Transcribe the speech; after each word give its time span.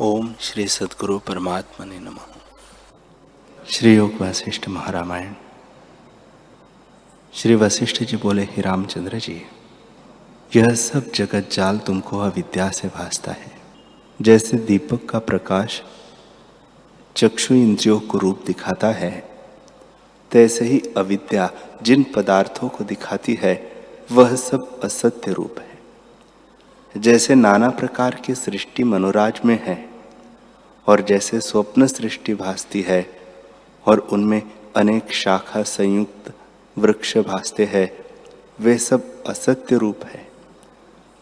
ओम 0.00 0.34
श्री 0.40 0.68
सदगुरु 0.68 1.18
परमात्मा 1.18 1.86
ने 1.86 1.98
नम। 1.98 2.18
श्री 3.68 3.94
योग 3.96 4.14
वशिष्ठ 4.14 4.68
महारामायण। 4.68 5.32
श्री 7.34 7.54
वशिष्ठ 7.54 8.02
जी 8.02 8.16
बोले, 8.16 8.42
ही 8.42 8.62
रामचंद्र 8.62 9.18
जी, 9.18 9.46
यह 10.56 10.74
सब 10.74 11.12
जगत 11.12 11.48
जाल 11.52 11.78
तुमको 11.78 12.18
अविद्या 12.18 12.70
से 12.70 12.88
भासता 12.88 13.32
है। 13.32 13.52
जैसे 14.22 14.56
दीपक 14.56 15.08
का 15.08 15.18
प्रकाश 15.18 15.82
चक्षु 17.16 17.54
इंद्रियों 17.54 18.00
को 18.00 18.18
रूप 18.18 18.42
दिखाता 18.46 18.88
है, 18.88 19.30
तैसे 20.30 20.64
ही 20.64 20.82
अविद्या 20.96 21.50
जिन 21.82 22.02
पदार्थों 22.16 22.68
को 22.68 22.84
दिखाती 22.84 23.34
है, 23.34 23.86
वह 24.12 24.36
सब 24.36 24.80
असत्य 24.80 25.32
रूप 25.32 25.58
है। 25.58 25.71
जैसे 26.96 27.34
नाना 27.34 27.70
प्रकार 27.70 28.14
की 28.14 28.34
सृष्टि 28.34 28.84
मनोराज 28.84 29.40
में 29.44 29.64
है, 29.64 29.88
और 30.86 31.00
जैसे 31.00 31.40
स्वप्न 31.40 31.86
सृष्टि 31.86 32.34
भासती 32.34 32.82
है, 32.82 33.10
और 33.86 33.98
उनमें 33.98 34.42
अनेक 34.76 35.12
शाखा 35.12 35.62
संयुक्त 35.62 36.34
वृक्ष 36.78 37.18
भासते 37.18 37.64
हैं, 37.64 38.04
वे 38.60 38.78
सब 38.78 39.24
असत्य 39.24 39.76
रूप 39.76 40.04
है। 40.04 40.30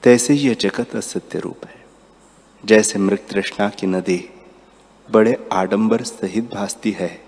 तैसे 0.03 0.35
यह 0.35 0.55
जगत 0.55 0.97
असत्य 0.97 1.39
रूप 1.39 1.65
है। 1.65 1.85
जैसे 2.65 2.99
मृत 2.99 3.27
तृष्णा 3.31 3.69
की 3.69 3.87
नदी 3.87 4.31
बड़े 5.11 5.49
आडंबर 5.53 6.03
सहित 6.03 6.55
भासती 6.55 6.91
है, 6.91 7.23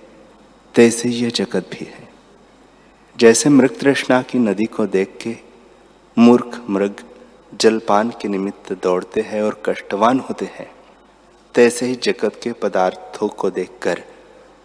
तैसे 0.75 1.09
यह 1.09 1.31
जगत 1.31 1.71
भी 1.73 1.85
है। 1.85 2.09
जैसे 3.17 3.51
मृत 3.51 3.79
तृष्णा 3.81 4.23
की 4.23 4.39
नदी 4.39 4.65
को 4.65 4.87
देख 4.87 5.19
के 5.23 5.37
मूर्ख 6.19 6.65
मृग 6.71 6.95
जलपान 7.55 8.11
के 8.11 8.29
निमित्त 8.29 8.73
दौड़ते 8.73 9.21
हैं 9.21 9.43
और 9.43 9.63
कष्टवान 9.67 10.21
होते 10.21 10.45
हैं। 10.45 10.75
तैसे 11.55 11.87
ही 11.87 11.95
जगत 11.95 12.41
के 12.43 12.53
पदार्थों 12.53 13.29
को 13.29 13.51
देखकर 13.51 14.03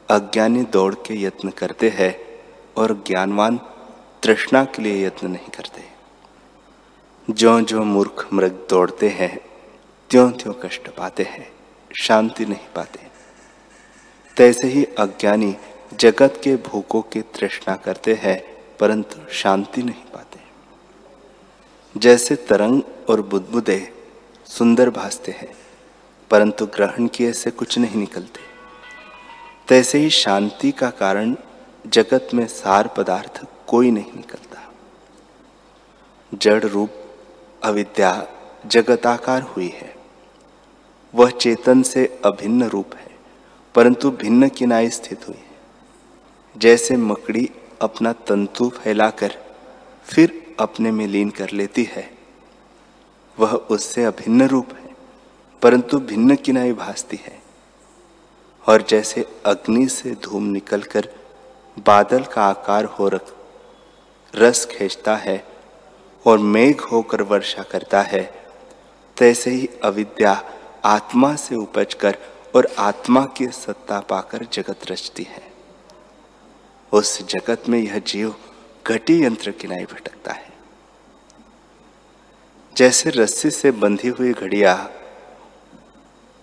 अज्ञानी 0.10 0.64
दौड़ 0.64 0.96
के 0.96 1.22
यत्न 1.22 1.50
करते 1.50 1.90
हैं 1.90 2.20
और 2.78 3.04
ज्ञानवान 3.08 3.60
तृष्णा 4.24 4.66
के 4.66 4.82
लिए 4.82 5.06
यत्न 5.06 5.28
नहीं 5.28 5.50
करते। 5.50 5.84
जो 7.30 7.62
जो 7.62 7.84
मूर्ख 7.84 8.30
मृग 8.34 8.68
दौड़ते 8.70 9.10
हैं 9.10 9.40
त्यों 10.10 10.32
त्यों 10.32 10.54
कष्ट 10.54 10.90
पाते 10.90 11.24
हैं, 11.24 11.52
शांति 12.02 12.46
नहीं 12.46 12.74
पाते। 12.76 13.00
तैसे 14.38 14.68
ही 14.68 14.86
अज्ञानी 14.86 15.58
जगत 15.94 16.42
के 16.44 16.56
भूखों 16.56 17.02
की 17.02 17.22
तृष्णा 17.22 17.76
करते 17.76 18.14
हैं, 18.14 18.44
परंतु 18.80 19.34
शांति 19.34 19.84
नहीं 19.84 20.04
पाते। 20.14 20.27
जैसे 21.98 22.36
तरंग 22.36 22.82
और 23.10 23.22
बुदबुदे 23.22 23.94
सुंदर 24.48 24.90
भासते 24.90 25.32
हैं, 25.32 25.54
परंतु 26.32 26.66
ग्रहण 26.66 27.08
किए 27.08 27.32
से 27.34 27.52
कुछ 27.52 27.78
नहीं 27.78 28.00
निकलते। 28.00 28.40
तैसे 29.68 30.00
ही 30.00 30.10
शांति 30.10 30.72
का 30.72 30.90
कारण 30.90 31.36
जगत 31.88 32.30
में 32.34 32.46
सार 32.48 32.88
पदार्थ 32.88 33.46
कोई 33.68 33.92
नहीं 33.92 34.14
निकलता। 34.16 34.64
जड़ 36.34 36.64
रूप 36.66 36.94
अविद्या 37.64 38.28
जगताकार 38.66 39.42
हुई 39.42 39.68
है। 39.68 39.96
वह 41.14 41.30
चेतन 41.30 41.82
से 41.82 42.20
अभिन्न 42.26 42.64
रूप 42.64 42.96
है, 42.96 43.12
परंतु 43.76 44.12
भिन्न 44.12 44.50
किनाई 44.50 44.90
स्थित 44.90 45.28
हुई 45.28 45.38
है। 45.38 46.60
जैसे 46.60 46.98
मकड़ी 46.98 47.50
अपना 47.82 48.14
तंतु 48.14 48.70
फैलाकर 48.70 49.34
फिर 50.06 50.47
अपने 50.60 50.92
में 50.92 51.08
लीन 51.08 51.30
कर 51.30 51.50
लेती 51.50 51.84
है। 51.84 52.18
वह 53.40 53.54
उससे 53.54 54.04
अभिन्न 54.04 54.48
रूप 54.48 54.74
है, 54.74 54.96
परंतु 55.62 56.00
भिन्न 56.00 56.36
किनाई 56.36 56.74
भासती 56.74 57.18
है। 57.18 57.42
और 58.68 58.82
जैसे 58.82 59.26
अग्नि 59.46 59.88
से 59.88 60.12
धूम 60.12 60.44
निकलकर 60.44 61.10
बादल 61.80 62.24
का 62.24 62.44
आकार 62.44 62.86
हो 62.86 63.08
रख 63.10 63.34
रस 64.36 64.66
खींचता 64.66 65.16
है 65.16 65.48
और 66.26 66.38
मेघ 66.38 66.82
होकर 66.82 67.22
वर्षा 67.22 67.64
करता 67.64 68.02
है, 68.02 68.52
तैसे 69.18 69.52
ही 69.52 69.70
अविद्या 69.84 70.44
आत्मा 70.86 71.36
से 71.36 71.56
उपज 71.56 71.94
कर 71.94 72.18
और 72.56 72.68
आत्मा 72.80 73.26
की 73.26 73.48
सत्ता 73.48 74.00
पाकर 74.00 74.46
जगत 74.54 74.92
रचती 74.92 75.24
है। 75.24 75.44
उस 76.92 77.28
जगत 77.28 77.64
में 77.70 77.80
यह 77.80 78.00
जीव 78.00 78.36
घटी 78.88 79.24
यंत्र 79.24 79.52
किनाई 79.52 79.86
भटकता 79.86 80.34
है। 80.34 80.47
जैसे 82.78 83.10
रस्सी 83.10 83.50
से 83.52 83.72
बंधी 83.72 84.08
हुई 84.08 84.34
घड़िया 84.34 84.90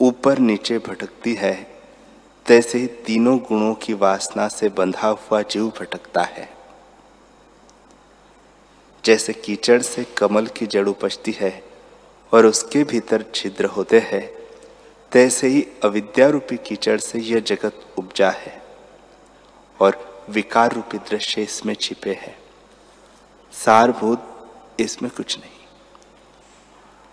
ऊपर 0.00 0.38
नीचे 0.38 0.78
भटकती 0.78 1.34
है, 1.34 1.54
तैसे 2.46 2.78
ही 2.78 2.86
तीनों 2.86 3.38
गुणों 3.38 3.74
की 3.74 3.94
वासना 3.94 4.48
से 4.48 4.68
बंधा 4.68 5.08
हुआ 5.08 5.42
जीव 5.42 5.68
भटकता 5.80 6.22
है। 6.22 6.48
जैसे 9.04 9.32
कीचड़ 9.32 9.80
से 9.82 10.04
कमल 10.04 10.46
की 10.46 10.66
जड़ 10.66 10.88
उपजती 10.88 11.32
है 11.32 11.64
और 12.32 12.46
उसके 12.46 12.84
भीतर 12.84 13.24
छिद्र 13.34 13.64
होते 13.64 13.98
हैं, 14.00 14.26
तैसे 15.12 15.48
ही 15.48 15.66
अविद्या 15.84 16.28
रूपी 16.28 16.56
कीचड़ 16.56 17.00
से 17.00 17.18
यह 17.18 17.40
जगत 17.40 17.86
उपजा 17.98 18.30
है 18.30 18.62
और 19.80 20.24
विकार 20.30 20.72
रूपी 20.72 20.98
दृश्य 20.98 21.42
इसमें 21.42 21.74
छिपे 21.74 22.18
है। 22.20 22.38
सारभूत 23.52 24.30
इसमें 24.80 25.10
कुछ 25.16 25.38
नहीं। 25.38 25.53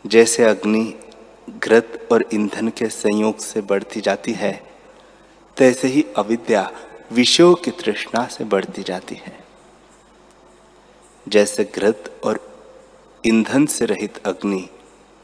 जैसे 0.05 0.43
अग्नि 0.43 0.99
घृत 1.49 2.07
और 2.11 2.25
ईंधन 2.33 2.69
के 2.69 2.89
संयोग 2.89 3.39
से 3.39 3.61
बढ़ती 3.61 4.01
जाती 4.01 4.31
है, 4.31 4.63
तैसे 5.57 5.87
ही 5.87 6.05
अविद्या 6.17 6.71
विषयों 7.11 7.55
की 7.55 7.71
तृष्णा 7.71 8.27
से 8.27 8.43
बढ़ती 8.43 8.83
जाती 8.83 9.15
है। 9.15 9.43
जैसे 11.27 11.63
घृत 11.75 12.21
और 12.23 12.61
ईंधन 13.27 13.65
से 13.65 13.85
रहित 13.85 14.27
अग्नि 14.27 14.69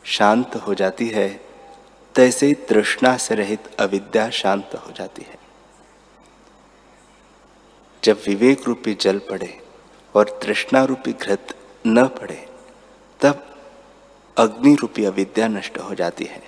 शांत 0.03 0.55
हो 0.55 0.73
जाती 0.73 1.07
है, 1.07 1.41
तैसे 2.16 2.45
ही 2.45 2.53
तृष्णा 2.53 3.17
से 3.17 3.35
रहित 3.35 3.75
अविद्या 3.79 4.29
शांत 4.29 4.69
हो 4.87 4.91
जाती 4.91 5.21
है। 5.21 5.39
जब 8.03 8.21
विवेक 8.27 8.63
रूपी 8.67 8.93
जल 8.93 9.19
पड़े 9.19 9.61
और 10.16 10.39
तृष्णा 10.43 10.83
रूपी 10.83 11.13
घृत 11.13 11.47
न 11.87 12.07
पड़े, 12.07 12.47
तब 13.19 13.47
अग्नि 14.37 14.75
रूपी 14.75 15.05
अविद्या 15.05 15.47
नष्ट 15.47 15.77
हो 15.77 15.95
जाती 15.95 16.25
है। 16.25 16.43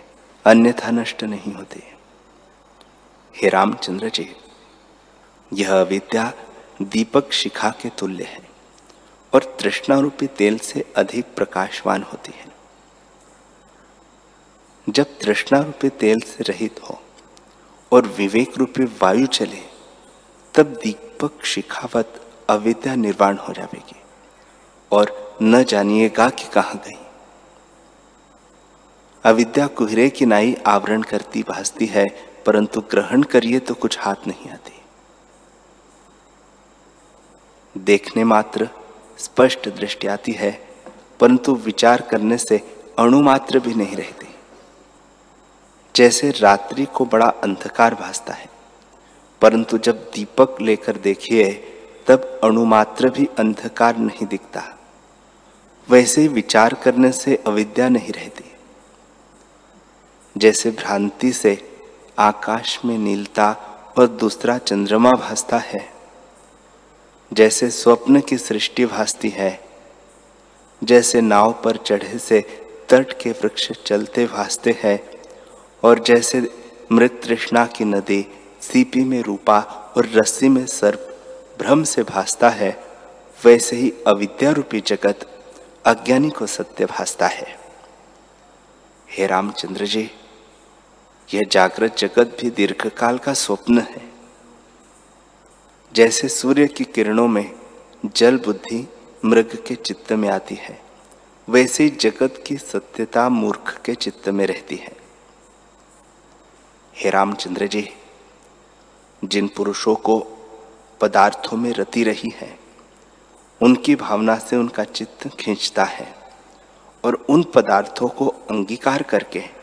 अन्यथा 0.46 0.92
नष्ट 0.92 1.24
नहीं 1.24 1.54
होती। 1.54 1.84
हे 3.36 3.50
रामचंद्र 3.50 4.10
जी, 4.10 4.36
यह 5.54 5.82
अविद्या 5.82 6.34
दीपक 6.82 7.32
शिखा 7.32 7.70
के 7.70 7.90
तुल्य 7.90 8.24
है 8.24 8.50
और 9.34 9.58
तृष्णा 9.60 10.00
रूपी 10.00 10.28
तेल 10.28 10.58
से 10.58 10.94
अधिक 10.96 11.26
प्रकाशवान 11.36 12.04
होती 12.04 12.32
है। 12.36 12.48
जब 14.90 15.20
तृष्णा 15.20 15.60
रूपी 15.60 15.90
तेल 15.90 16.20
से 16.20 16.44
रहित 16.44 16.80
हो 16.84 17.02
और 17.92 18.08
विवेक 18.08 18.58
रूपी 18.58 18.84
वायु 18.84 19.28
चले, 19.28 19.62
तब 20.54 20.64
दीपक 20.64 21.46
शिखावत 21.46 22.32
अविद्या 22.50 22.96
निर्वाण 22.96 23.38
हो 23.38 23.54
जाएगी 23.54 24.02
और 24.92 25.38
न 25.42 25.64
जानिएगा 25.64 26.30
कि 26.30 26.44
कहाँ 26.54 26.76
गई। 26.76 27.09
अविद्या 29.24 29.66
कुहरे 29.68 30.10
की 30.10 30.26
नाई 30.26 30.56
आवरण 30.66 31.02
करती 31.02 31.42
भासती 31.44 31.86
है, 31.86 32.08
परंतु 32.46 32.82
ग्रहण 32.82 33.24
करिए 33.24 33.60
तो 33.60 33.74
कुछ 33.74 33.98
हाथ 34.00 34.28
नहीं 34.28 34.50
आती। 34.52 34.74
देखने 37.76 38.24
मात्र 38.24 38.70
स्पष्ट 39.20 39.70
दृष्टि 39.70 40.08
आती 40.08 40.32
है, 40.32 40.52
परंतु 41.20 41.56
विचार 41.56 42.02
करने 42.02 42.38
से 42.38 42.62
अणु 43.00 43.22
मात्र 43.22 43.60
भी 43.60 43.74
नहीं 43.74 43.96
रहती। 43.96 44.28
जैसे 45.96 46.32
रात्रि 46.32 46.86
को 46.86 47.06
बड़ा 47.06 47.28
अंधकार 47.44 47.96
भासता 47.96 48.34
है, 48.34 48.50
परंतु 49.42 49.78
जब 49.78 50.10
दीपक 50.16 50.62
लेकर 50.62 50.98
देखिए, 50.98 51.52
तब 52.08 52.40
अणुमात्र 52.44 53.10
भी 53.10 53.28
अंधकार 53.40 53.98
नहीं 53.98 54.28
दिखता। 54.28 54.64
वैसे 55.88 56.28
विचार 56.28 56.74
करने 56.74 57.12
से 57.12 57.36
अविद्या 57.48 57.90
नहीं 57.90 58.14
रहती। 58.14 58.49
जैसे 60.40 60.72
भ्रांति 60.72 61.32
से 61.34 61.58
आकाश 62.20 62.80
में 62.86 62.98
नीलता 62.98 63.52
और 63.98 64.08
दूसरा 64.08 64.58
चंद्रमा 64.58 65.12
भासता 65.12 65.58
है, 65.58 65.94
जैसे 67.34 67.70
स्वप्न 67.70 68.20
की 68.20 68.38
सृष्टि 68.38 68.86
भासती 68.86 69.30
है, 69.30 69.60
जैसे 70.84 71.22
नाव 71.22 71.52
पर 71.64 71.78
चढ़े 71.78 72.18
से 72.20 72.40
तट 72.90 73.14
के 73.22 73.32
वृक्ष 73.32 73.72
चलते 73.72 74.26
भासते 74.26 74.78
हैं, 74.84 75.00
और 75.84 76.00
जैसे 76.00 76.50
मृत 76.92 77.22
तृष्णा 77.24 77.66
की 77.66 77.86
नदी 77.86 78.26
सीपी 78.62 79.04
में 79.04 79.22
रूपा 79.22 79.60
और 79.98 80.06
रस्सी 80.06 80.50
में 80.50 80.66
सर्प 80.66 81.06
भ्रम 81.60 81.84
से 81.84 82.04
भासता 82.04 82.50
है, 82.50 82.84
वैसे 83.46 83.76
ही 83.76 83.94
अविद्या 84.08 84.52
रूपी 84.52 84.80
जगत 84.80 85.28
अज्ञानी 85.86 86.30
को 86.30 86.46
सत्य 86.46 86.86
भासता 86.86 87.28
है। 87.28 87.60
हे 89.10 89.28
रामचंद्र 89.28 89.86
जी 89.86 90.12
यह 91.34 91.42
जागृत 91.52 91.98
जगत 91.98 92.38
भी 92.42 92.50
दीर्घकाल 92.50 93.18
का 93.18 93.34
स्वप्न 93.34 93.80
है। 93.80 94.02
जैसे 95.94 96.28
सूर्य 96.28 96.68
की 96.68 96.84
किरणों 96.84 97.28
में 97.28 97.52
जल 98.06 98.38
बुद्धि 98.38 98.88
मृग 99.26 99.58
के 99.68 99.76
चित्त 99.76 100.12
में 100.14 100.30
आती 100.30 100.56
है, 100.56 100.82
वैसे 101.48 101.84
ही 101.84 101.90
जगत 101.90 102.44
की 102.48 102.58
सत्यता 102.58 103.30
मूर्ख 103.30 103.82
के 103.86 103.96
चित्त 103.96 104.30
में 104.30 104.46
रहती 104.48 104.76
है। 104.76 104.96
हे 106.96 107.10
रामचंद्र 107.10 107.68
जी, 107.68 107.90
जिन 109.26 109.48
पुरुषों 109.48 109.96
को 109.96 110.20
पदार्थों 111.02 111.58
में 111.58 111.72
रति 111.74 112.04
रही 112.04 112.32
है, 112.36 112.60
उनकी 113.62 113.96
भावना 113.96 114.38
से 114.38 114.56
उनका 114.56 114.84
चित्त 114.84 115.28
खींचता 115.40 115.84
है 115.84 116.16
और 117.04 117.26
उन 117.30 117.44
पदार्थों 117.44 118.08
को 118.08 118.28
अंगीकार 118.28 119.04
करके 119.04 119.59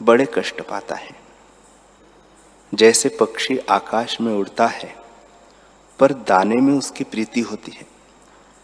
बड़े 0.00 0.26
कष्ट 0.34 0.60
पाता 0.62 0.94
है। 0.94 1.18
जैसे 2.72 3.08
पक्षी 3.20 3.58
आकाश 3.70 4.20
में 4.20 4.32
उड़ता 4.34 4.66
है, 4.66 4.94
पर 5.98 6.12
दाने 6.12 6.56
में 6.56 6.72
उसकी 6.74 7.04
प्रीति 7.04 7.40
होती 7.40 7.72
है। 7.72 7.86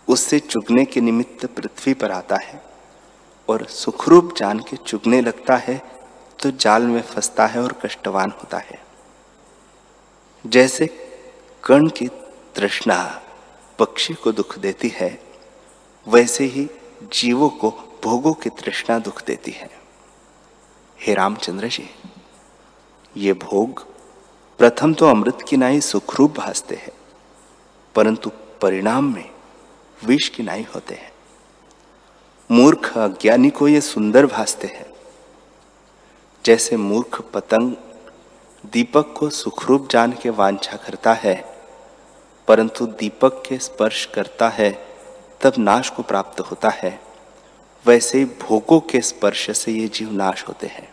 उससे 0.08 0.38
चुगने 0.40 0.84
के 0.84 1.00
निमित्त 1.00 1.46
पृथ्वी 1.46 1.94
पर 1.94 2.10
आता 2.10 2.36
है 2.36 2.62
और 3.48 3.64
सुखरूप 3.66 4.34
जान 4.36 4.58
के 4.58 4.76
चुगने 4.76 5.20
लगता 5.20 5.56
है 5.56 5.80
तो 6.38 6.50
जाल 6.50 6.82
में 6.82 7.00
फंसता 7.02 7.46
है 7.46 7.62
और 7.62 7.72
कष्टवान 7.84 8.30
होता 8.30 8.58
है। 8.58 8.78
जैसे 10.44 10.86
कर्ण 11.64 11.88
की 11.88 12.06
तृष्णा 12.54 12.98
पक्षी 13.78 14.14
को 14.14 14.32
दुख 14.32 14.58
देती 14.58 14.88
है, 14.88 15.18
वैसे 16.06 16.44
ही 16.44 16.68
जीवों 17.12 17.48
को 17.50 17.70
भोगों 18.04 18.32
की 18.32 18.50
तृष्णा 18.50 18.98
दुख 18.98 19.24
देती 19.24 19.50
है। 19.50 19.70
हे 20.98 21.14
रामचंद्र 21.14 21.68
जी, 21.68 21.88
ये 23.16 23.32
भोग 23.32 23.84
प्रथम 24.58 24.94
तो 24.94 25.06
अमृत 25.06 25.42
की 25.48 25.56
नाई 25.56 25.80
सुखरूप 25.80 26.36
भासते 26.36 26.74
हैं, 26.74 26.92
परंतु 27.94 28.30
परिणाम 28.62 29.12
में 29.14 29.30
विष 30.00 30.28
की 30.28 30.42
नाई 30.42 30.66
होते 30.74 30.94
हैं। 30.94 31.12
मूर्ख 32.50 32.96
अज्ञानी 32.98 33.50
को 33.50 33.68
ये 33.68 33.80
सुंदर 33.80 34.26
भासते 34.26 34.66
हैं। 34.66 34.86
जैसे 36.44 36.76
मूर्ख 36.76 37.20
पतंग 37.34 37.72
दीपक 38.64 39.14
को 39.18 39.30
सुखरूप 39.30 39.88
जान 39.90 40.12
के 40.12 40.30
वांछा 40.30 40.76
करता 40.76 41.12
है, 41.14 41.36
परंतु 42.48 42.86
दीपक 42.86 43.42
के 43.48 43.58
स्पर्श 43.58 44.04
करता 44.06 44.48
है, 44.48 44.70
तब 45.40 45.52
नाश 45.58 45.90
को 45.90 46.02
प्राप्त 46.02 46.40
होता 46.40 46.68
है। 46.68 46.98
वैसे 47.86 48.18
ही 48.18 48.24
भोगों 48.24 48.78
के 48.80 49.00
स्पर्श 49.00 49.50
से 49.58 49.72
ये 49.72 49.86
जीव 49.88 50.12
नाश 50.12 50.44
होते 50.48 50.66
हैं। 50.66 50.88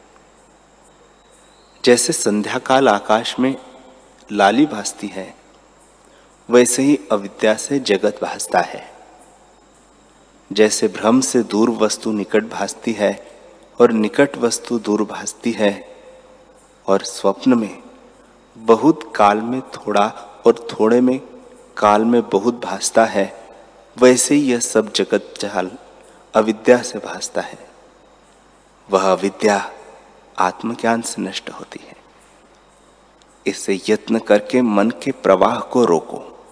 जैसे 1.84 2.14
संध्या 2.14 2.58
काल 2.58 2.90
आकाश 2.90 3.36
में 3.40 3.56
लाली 4.30 4.66
भासती 4.66 5.08
है, 5.08 5.34
वैसे 6.50 6.84
ही 6.84 7.00
अविद्या 7.12 7.54
से 7.56 7.80
जगत 7.80 8.20
भासता 8.22 8.60
है। 8.60 8.84
जैसे 10.52 10.88
भ्रम 10.88 11.22
से 11.22 11.44
दूर 11.44 11.70
वस्तु 11.70 12.12
निकट 12.12 12.44
भासती 12.44 12.92
है 12.92 13.28
और 13.80 13.92
निकट 13.92 14.38
वस्तु 14.38 14.80
दूर 14.80 15.04
भासती 15.04 15.52
है, 15.52 15.74
और 16.88 17.04
स्वप्न 17.04 17.58
में 17.60 17.84
बहुत 18.58 19.12
काल 19.16 19.42
में 19.42 19.62
थोड़ा 19.62 20.08
और 20.46 20.68
थोड़े 20.72 21.02
में 21.02 21.20
काल 21.78 22.06
में 22.06 22.22
बहुत 22.30 22.62
भासता 22.62 23.06
है, 23.06 23.26
वैसे 23.98 24.36
ही 24.36 24.52
यह 24.52 24.60
सब 24.60 24.94
जगत 24.94 25.34
जाल 25.40 25.72
अविद्या 26.36 26.82
से 26.82 27.00
भासता 27.00 27.42
है। 27.42 27.70
वह 28.90 29.12
अविद्या 29.12 29.72
आत्मज्ञान 30.40 31.02
से 31.02 31.22
नष्ट 31.22 31.50
होती 31.50 31.80
है। 31.84 31.96
इसे 33.48 33.82
यत्न 33.90 34.20
करके 34.20 34.62
मन 34.62 34.90
के 34.90 35.12
प्रवाह 35.12 35.60
को 35.60 35.86
रोको। 35.86 36.46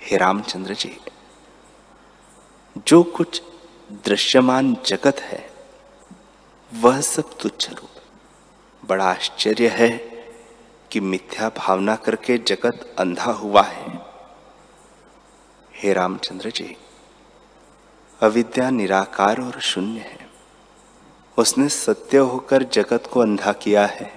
हे 0.00 0.16
रामचंद्र 0.16 0.74
जी, 0.74 1.00
जो 2.86 3.02
कुछ 3.02 3.42
दृश्यमान 3.92 4.76
जगत 4.86 5.20
है, 5.20 5.50
वह 6.74 7.00
सब 7.00 7.38
तुच्छ 7.38 7.70
रूप। 7.70 7.90
बड़ा 8.84 9.04
आश्चर्य 9.04 9.68
है 9.68 9.90
कि 10.90 11.00
मिथ्या 11.00 11.48
भावना 11.48 11.96
करके 11.96 12.38
जगत 12.38 12.96
अंधा 12.98 13.32
हुआ 13.32 13.62
है। 13.62 14.06
हे 15.74 15.92
रामचंद्र 15.92 16.50
जी 16.50 16.76
अविद्या 18.20 18.68
निराकार 18.70 19.40
और 19.40 19.60
शून्य 19.60 20.00
है। 20.00 20.28
उसने 21.38 21.68
सत्य 21.68 22.18
होकर 22.18 22.62
जगत 22.62 23.08
को 23.12 23.20
अंधा 23.20 23.52
किया 23.52 23.86
है। 23.86 24.10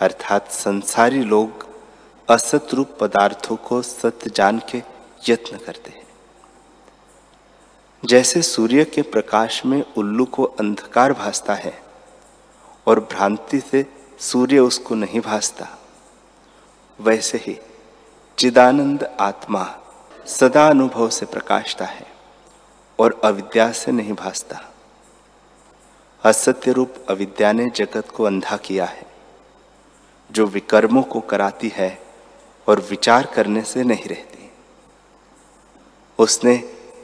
अर्थात 0.00 0.50
संसारी 0.50 1.22
लोग 1.22 1.66
असत 2.28 2.74
रूप 2.74 2.96
पदार्थों 3.00 3.56
को 3.56 3.80
सत्य 3.82 4.30
जान 4.30 4.60
के 4.70 4.82
यत्न 5.28 5.58
करते 5.58 5.90
हैं। 5.90 6.06
जैसे 8.04 8.42
सूर्य 8.42 8.84
के 8.84 9.02
प्रकाश 9.02 9.64
में 9.66 9.82
उल्लू 9.96 10.24
को 10.24 10.44
अंधकार 10.44 11.12
भासता 11.12 11.54
है 11.54 11.82
और 12.86 13.00
भ्रांति 13.00 13.60
से 13.60 13.84
सूर्य 14.20 14.58
उसको 14.58 14.94
नहीं 14.94 15.20
भासता, 15.20 15.68
वैसे 16.98 17.38
ही 17.38 17.58
चिदानंद 18.38 19.16
आत्मा 19.20 19.66
सदा 20.26 20.68
अनुभव 20.68 21.08
से 21.08 21.26
प्रकाशता 21.26 21.84
है। 21.84 22.10
और 23.02 23.20
अविद्या 23.24 23.72
से 23.72 23.92
नहीं 23.92 24.12
भासता। 24.12 24.60
असत्य 26.24 26.72
रूप 26.72 26.94
अविद्या 27.08 27.52
ने 27.52 27.70
जगत 27.70 28.08
को 28.08 28.24
अंधा 28.24 28.56
किया 28.56 28.84
है, 28.84 29.06
जो 30.30 30.46
विकर्मों 30.46 31.02
को 31.02 31.20
कराती 31.20 31.72
है 31.74 32.02
और 32.68 32.80
विचार 32.80 33.26
करने 33.26 33.62
से 33.62 33.82
नहीं 33.82 34.04
रहती। 34.04 34.50
उसने 36.18 36.56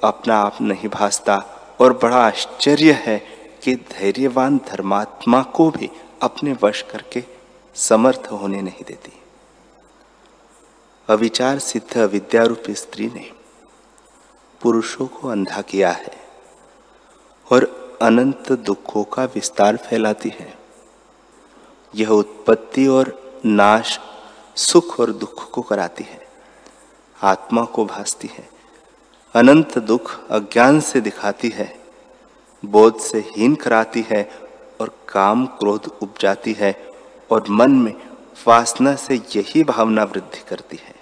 अपना 0.05 0.37
आप 0.39 0.61
नहीं 0.61 0.89
भासता 0.89 1.37
और 1.81 1.93
बड़ा 1.93 2.17
आश्चर्य 2.17 2.93
है 2.93 3.19
कि 3.65 3.75
धैर्यवान 3.75 4.59
धर्मात्मा 4.59 5.43
को 5.43 5.71
भी 5.71 5.91
अपने 6.23 6.56
वश 6.62 6.83
करके 6.83 7.25
समर्थ 7.75 8.29
होने 8.33 8.62
नहीं 8.62 8.85
देती। 8.89 9.12
अविचार 11.09 11.59
सिद्ध 11.59 11.99
अविद्यारूपी 11.99 12.75
स्त्री 12.75 13.06
ने 13.06 13.38
पुरुषों 14.63 15.07
को 15.07 15.29
अंधा 15.29 15.61
किया 15.61 15.91
है 15.91 16.17
और 17.53 17.79
अनंत 18.03 18.53
दुखों 18.53 19.05
का 19.05 19.25
विस्तार 19.25 19.77
फैलाती 19.77 20.29
है। 20.29 20.59
यह 21.95 22.09
उत्पत्ति 22.09 22.87
और 22.87 23.33
नाश 23.47 24.00
सुख 24.57 25.00
और 25.00 25.12
दुख 25.12 25.50
को 25.50 25.62
कराती 25.62 26.05
है। 26.05 26.29
आत्मा 27.23 27.65
को 27.65 27.85
भासती 27.85 28.29
है। 28.29 28.49
अनंत 29.35 29.79
दुख 29.79 30.29
अज्ञान 30.31 30.81
से 30.81 31.00
दिखाती 31.00 31.49
है। 31.49 31.79
बोध 32.65 33.00
से 33.00 33.19
हीन 33.19 33.55
कराती 33.55 34.05
है 34.09 34.31
और 34.81 34.88
काम 35.09 35.47
क्रोध 35.47 35.99
उपजाती 36.03 36.53
है 36.53 36.93
और 37.31 37.45
मन 37.50 37.71
में 37.71 37.95
वासना 38.47 38.95
से 38.95 39.23
यही 39.37 39.65
भावना 39.65 40.05
वृद्धि 40.05 40.45
करती 40.49 40.79
है। 40.83 40.95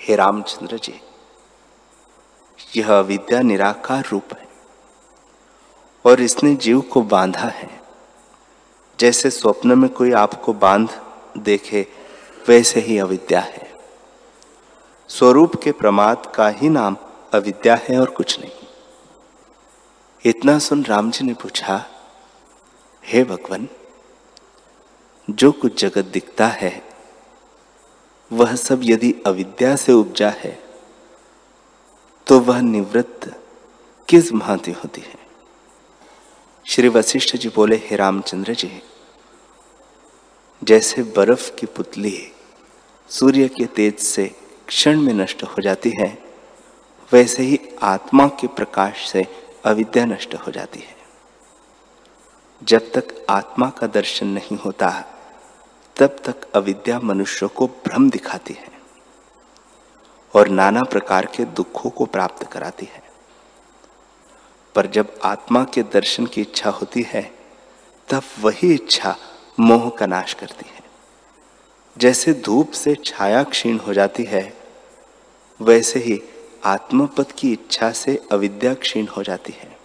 हे 0.00 0.16
रामचंद्र 0.16 0.78
जी 0.78 1.00
यह 2.76 2.98
अविद्या 2.98 3.40
निराकार 3.40 4.04
रूप 4.12 4.32
है 4.32 4.48
और 6.04 6.20
इसने 6.20 6.54
जीव 6.54 6.80
को 6.80 7.02
बांधा 7.02 7.48
है। 7.48 7.80
जैसे 9.00 9.30
स्वप्न 9.30 9.78
में 9.78 9.90
कोई 9.90 10.12
आपको 10.12 10.52
बाँध 10.52 11.00
देखे, 11.38 11.86
वैसे 12.48 12.80
ही 12.80 12.98
अविद्या 12.98 13.40
है। 13.40 13.74
स्वरूप 15.08 15.62
के 15.62 15.72
प्रमाद 15.72 16.32
का 16.34 16.48
ही 16.48 16.68
नाम 16.68 16.96
अविद्या 17.34 17.74
है 17.74 18.00
और 18.00 18.10
कुछ 18.10 18.40
नहीं। 18.40 18.50
इतना 20.24 20.58
सुन 20.58 20.84
राम 20.84 21.10
जी 21.10 21.24
ने 21.24 21.34
पूछा, 21.34 21.86
हे 23.06 23.24
भगवान, 23.24 23.68
जो 25.30 25.52
कुछ 25.52 25.80
जगत 25.80 26.04
दिखता 26.04 26.46
है, 26.46 26.88
वह 28.32 28.54
सब 28.54 28.80
यदि 28.82 29.14
अविद्या 29.26 29.76
से 29.76 29.92
उपजा 29.92 30.30
है 30.30 30.65
तो 32.26 32.40
वह 32.40 32.60
निवृत्त 32.60 33.42
किस 34.08 34.32
भांति 34.32 34.72
होती 34.72 35.00
है? 35.00 35.14
श्री 36.66 36.88
वशिष्ठ 36.88 37.36
जी 37.36 37.48
बोले, 37.48 37.76
हे 37.76 37.96
रामचंद्र 37.96 38.54
जी, 38.54 38.82
जैसे 40.64 41.02
बर्फ़ 41.02 41.54
की 41.54 41.66
पुतली 41.66 42.32
सूर्य 43.08 43.48
के 43.48 43.66
तेज 43.66 43.98
से 43.98 44.36
क्षण 44.66 45.00
में 45.00 45.14
नष्ट 45.14 45.42
हो 45.42 45.62
जाती 45.62 45.92
है, 46.00 46.18
वैसे 47.12 47.42
ही 47.42 47.60
आत्मा 47.82 48.28
के 48.28 48.46
प्रकाश 48.46 49.10
से 49.10 49.26
अविद्या 49.64 50.04
नष्ट 50.04 50.34
हो 50.34 50.52
जाती 50.52 50.80
है। 50.80 50.96
जब 52.62 52.92
तक 52.92 53.26
आत्मा 53.30 53.70
का 53.70 53.86
दर्शन 53.86 54.26
नहीं 54.26 54.58
होता, 54.58 55.04
तब 55.96 56.16
तक 56.24 56.52
अविद्या 56.54 57.00
मनुष्य 57.00 57.46
को 57.46 57.66
भ्रम 57.66 58.10
दिखाती 58.10 58.54
है। 58.54 58.75
और 60.36 60.48
नाना 60.48 60.82
प्रकार 60.82 61.26
के 61.26 61.44
दुखों 61.44 61.90
को 61.90 62.04
प्राप्त 62.04 62.52
कराती 62.52 62.86
है। 62.86 63.02
पर 64.74 64.86
जब 64.86 65.18
आत्मा 65.24 65.64
के 65.64 65.82
दर्शन 65.82 66.26
की 66.26 66.40
इच्छा 66.40 66.70
होती 66.70 67.02
है, 67.02 67.34
तब 68.08 68.22
वही 68.40 68.74
इच्छा 68.74 69.16
मोह 69.60 69.90
का 69.90 70.06
नाश 70.06 70.34
करती 70.34 70.68
है। 70.68 70.80
जैसे 71.98 72.32
धूप 72.32 72.70
से 72.70 72.96
छाया 73.04 73.42
क्षीण 73.42 73.78
हो 73.78 73.94
जाती 73.94 74.24
है, 74.24 74.56
वैसे 75.60 76.00
ही 76.00 76.22
आत्मपद 76.64 77.32
की 77.32 77.52
इच्छा 77.52 77.92
से 77.92 78.22
अविद्या 78.32 78.74
क्षीण 78.74 79.06
हो 79.06 79.22
जाती 79.22 79.52
है। 79.52 79.78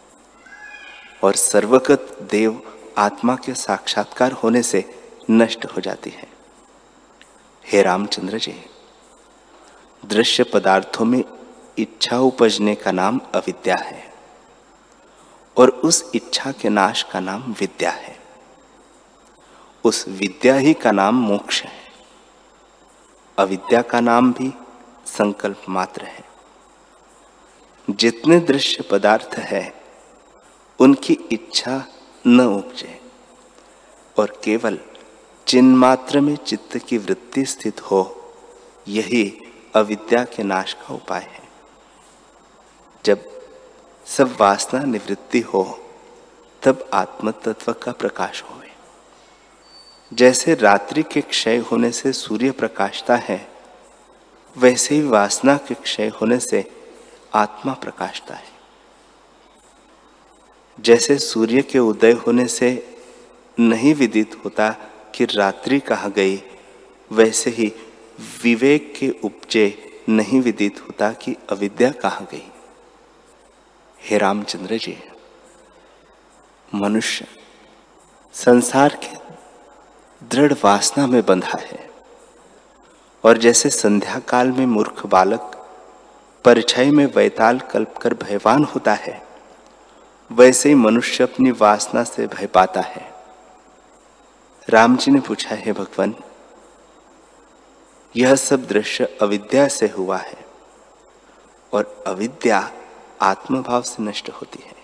और 1.24 1.36
सर्वगत 1.36 2.17
देव 2.22 2.79
आत्मा 2.98 3.36
के 3.36 3.53
साक्षात्कार 3.53 4.31
होने 4.31 4.62
से 4.62 5.03
नष्ट 5.31 5.65
हो 5.65 5.81
जाती 5.81 6.10
है। 6.10 6.27
हे 7.65 7.81
रामचंद्र 7.81 8.38
जी। 8.38 8.65
दृश्य 10.05 10.43
पदार्थों 10.43 11.05
में 11.05 11.24
इच्छा 11.77 12.20
उपजने 12.20 12.75
का 12.75 12.91
नाम 12.91 13.20
अविद्या 13.36 13.75
है 13.75 14.13
और 15.58 15.70
उस 15.70 16.12
इच्छा 16.15 16.51
के 16.51 16.70
नाश 16.70 17.03
का 17.03 17.20
नाम 17.20 17.55
विद्या 17.60 17.91
है। 17.91 18.20
उस 19.84 20.08
विद्या 20.08 20.55
ही 20.55 20.74
का 20.74 20.91
नाम 20.91 21.15
मोक्ष 21.15 21.63
है। 21.63 21.81
अविद्या 23.39 23.81
का 23.81 24.00
नाम 24.00 24.34
भी 24.34 24.53
संकल्प 25.05 25.62
मात्र 25.70 26.03
है। 26.03 26.24
जितने 27.89 28.39
दृश्य 28.39 28.84
पदार्थ 28.91 29.36
है, 29.38 29.84
उनकी 30.79 31.13
इच्छा 31.13 31.86
न 32.27 32.41
उपजे 32.41 33.01
और 34.20 34.41
केवल 34.43 34.79
चिन्ह 35.48 35.77
मात्र 35.77 36.20
में 36.20 36.36
चित्त 36.36 36.77
की 36.77 36.98
वृत्ति 36.98 37.46
स्थित 37.46 37.81
हो, 37.81 38.34
यही 38.88 39.50
अविद्या 39.75 40.23
के 40.23 40.43
नाश 40.43 40.73
का 40.73 40.93
उपाय 40.93 41.21
है। 41.21 41.49
जब 43.05 43.29
सब 44.05 44.35
वासना 44.39 44.83
निवृत्ति 44.83 45.39
हो, 45.39 45.79
तब 46.63 46.89
आत्म 46.93 47.31
तत्व 47.31 47.73
का 47.73 47.91
प्रकाश 47.91 48.43
होवे 48.43 48.69
जैसे 50.13 50.55
रात्रि 50.55 51.03
के 51.03 51.21
क्षय 51.21 51.57
होने 51.57 51.91
से 51.91 52.11
सूर्य 52.11 52.51
प्रकाशता 52.51 53.15
है, 53.15 53.47
वैसे 54.57 54.95
ही 54.95 55.01
वासना 55.01 55.57
के 55.57 55.73
क्षय 55.73 56.07
होने 56.07 56.39
से 56.39 56.71
आत्मा 57.33 57.73
प्रकाशता 57.73 58.33
है। 58.33 58.49
जैसे 60.79 61.17
सूर्य 61.17 61.61
के 61.61 61.79
उदय 61.79 62.11
होने 62.11 62.47
से 62.47 62.97
नहीं 63.59 63.93
विदित 63.95 64.41
होता 64.45 64.69
कि 65.15 65.25
रात्रि 65.25 65.79
कहा 65.79 66.07
गई, 66.07 66.43
वैसे 67.11 67.49
ही 67.49 67.73
विवेक 68.19 68.93
के 68.97 69.09
उपजे 69.23 69.65
नहीं 70.09 70.41
विदित 70.41 70.81
होता 70.81 71.11
कि 71.13 71.35
अविद्या 71.49 71.91
कहाँ 71.91 72.27
गई। 72.31 72.43
हे 73.99 74.17
रामचंद्र 74.17 74.77
जी, 74.77 74.97
मनुष्य 76.75 77.25
संसार 78.33 78.97
के 79.03 79.17
दृढ़ 80.21 80.53
वासना 80.63 81.05
में 81.07 81.21
बंधा 81.25 81.59
है 81.61 81.89
और 83.23 83.37
जैसे 83.37 83.69
संध्या 83.69 84.19
काल 84.19 84.51
में 84.51 84.65
मूर्ख 84.65 85.05
बालक 85.05 85.57
परछाई 86.45 86.91
में 86.91 87.05
वैताल 87.05 87.59
कल्प 87.71 87.97
कर 87.97 88.13
भयवान 88.13 88.63
होता 88.65 88.93
है, 88.93 89.21
वैसे 90.31 90.69
ही 90.69 90.75
मनुष्य 90.75 91.23
अपनी 91.23 91.51
वासना 91.51 92.03
से 92.03 92.27
भय 92.27 92.47
पाता 92.47 92.81
है। 92.81 93.09
राम 94.67 94.95
जी 94.97 95.11
ने 95.11 95.19
पूछा, 95.19 95.55
है 95.55 95.73
भगवान 95.73 96.15
यह 98.15 98.35
सब 98.35 98.67
दृश्य 98.67 99.17
अविद्या 99.21 99.67
से 99.67 99.87
हुआ 99.87 100.17
है 100.17 100.45
और 101.73 102.03
अविद्या 102.07 102.71
आत्मभाव 103.21 103.81
से 103.81 104.03
नष्ट 104.03 104.29
होती 104.29 104.63
है। 104.63 104.75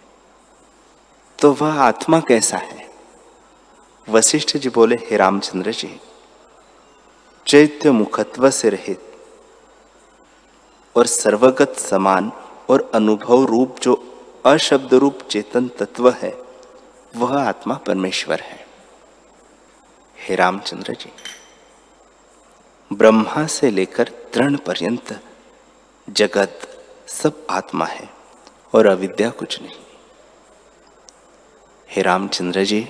तो 1.39 1.51
वह 1.53 1.79
आत्मा 1.81 2.19
कैसा 2.19 2.57
है? 2.57 2.89
वशिष्ठ 4.10 4.57
जी 4.57 4.69
बोले, 4.69 4.96
हे 4.96 5.17
रामचंद्र 5.17 5.72
जी, 5.72 6.00
चैत्य 7.48 7.91
मुखत्व 7.91 8.50
से 8.50 8.69
रहित 8.69 9.01
और 10.96 11.05
सर्वगत 11.05 11.75
समान 11.77 12.31
और 12.69 12.91
अनुभव 12.93 13.43
रूप 13.46 13.79
जो 13.79 13.96
अशब्द 14.46 14.93
रूप 14.93 15.19
चेतन 15.22 15.67
तत्व 15.67 16.10
है, 16.10 16.34
वह 17.15 17.38
आत्मा 17.39 17.75
परमेश्वर 17.75 18.39
है। 18.39 18.65
हे 20.17 20.36
रामचंद्र 20.36 20.93
जी 20.93 21.12
ब्रह्मा 22.91 23.46
से 23.48 23.70
लेकर 23.72 24.12
तृण 24.34 24.56
पर्यंत 24.58 25.20
जगत 26.08 26.67
सब 27.08 27.46
आत्मा 27.50 27.86
है 27.86 28.10
और 28.74 28.88
अविद्या 28.88 29.29
कुछ 29.29 29.62
नहीं। 29.62 29.75
हे 31.89 32.01
रामचंद्र 32.01 32.63
जी, 32.63 32.88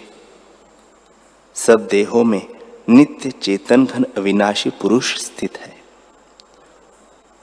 सब 1.55 1.87
देहों 1.87 2.23
में 2.23 2.41
नित्य 2.89 3.31
चेतन 3.31 3.85
घन 3.85 4.05
अविनाशी 4.17 4.69
पुरुष 4.81 5.15
स्थित 5.17 5.57
है। 5.57 5.75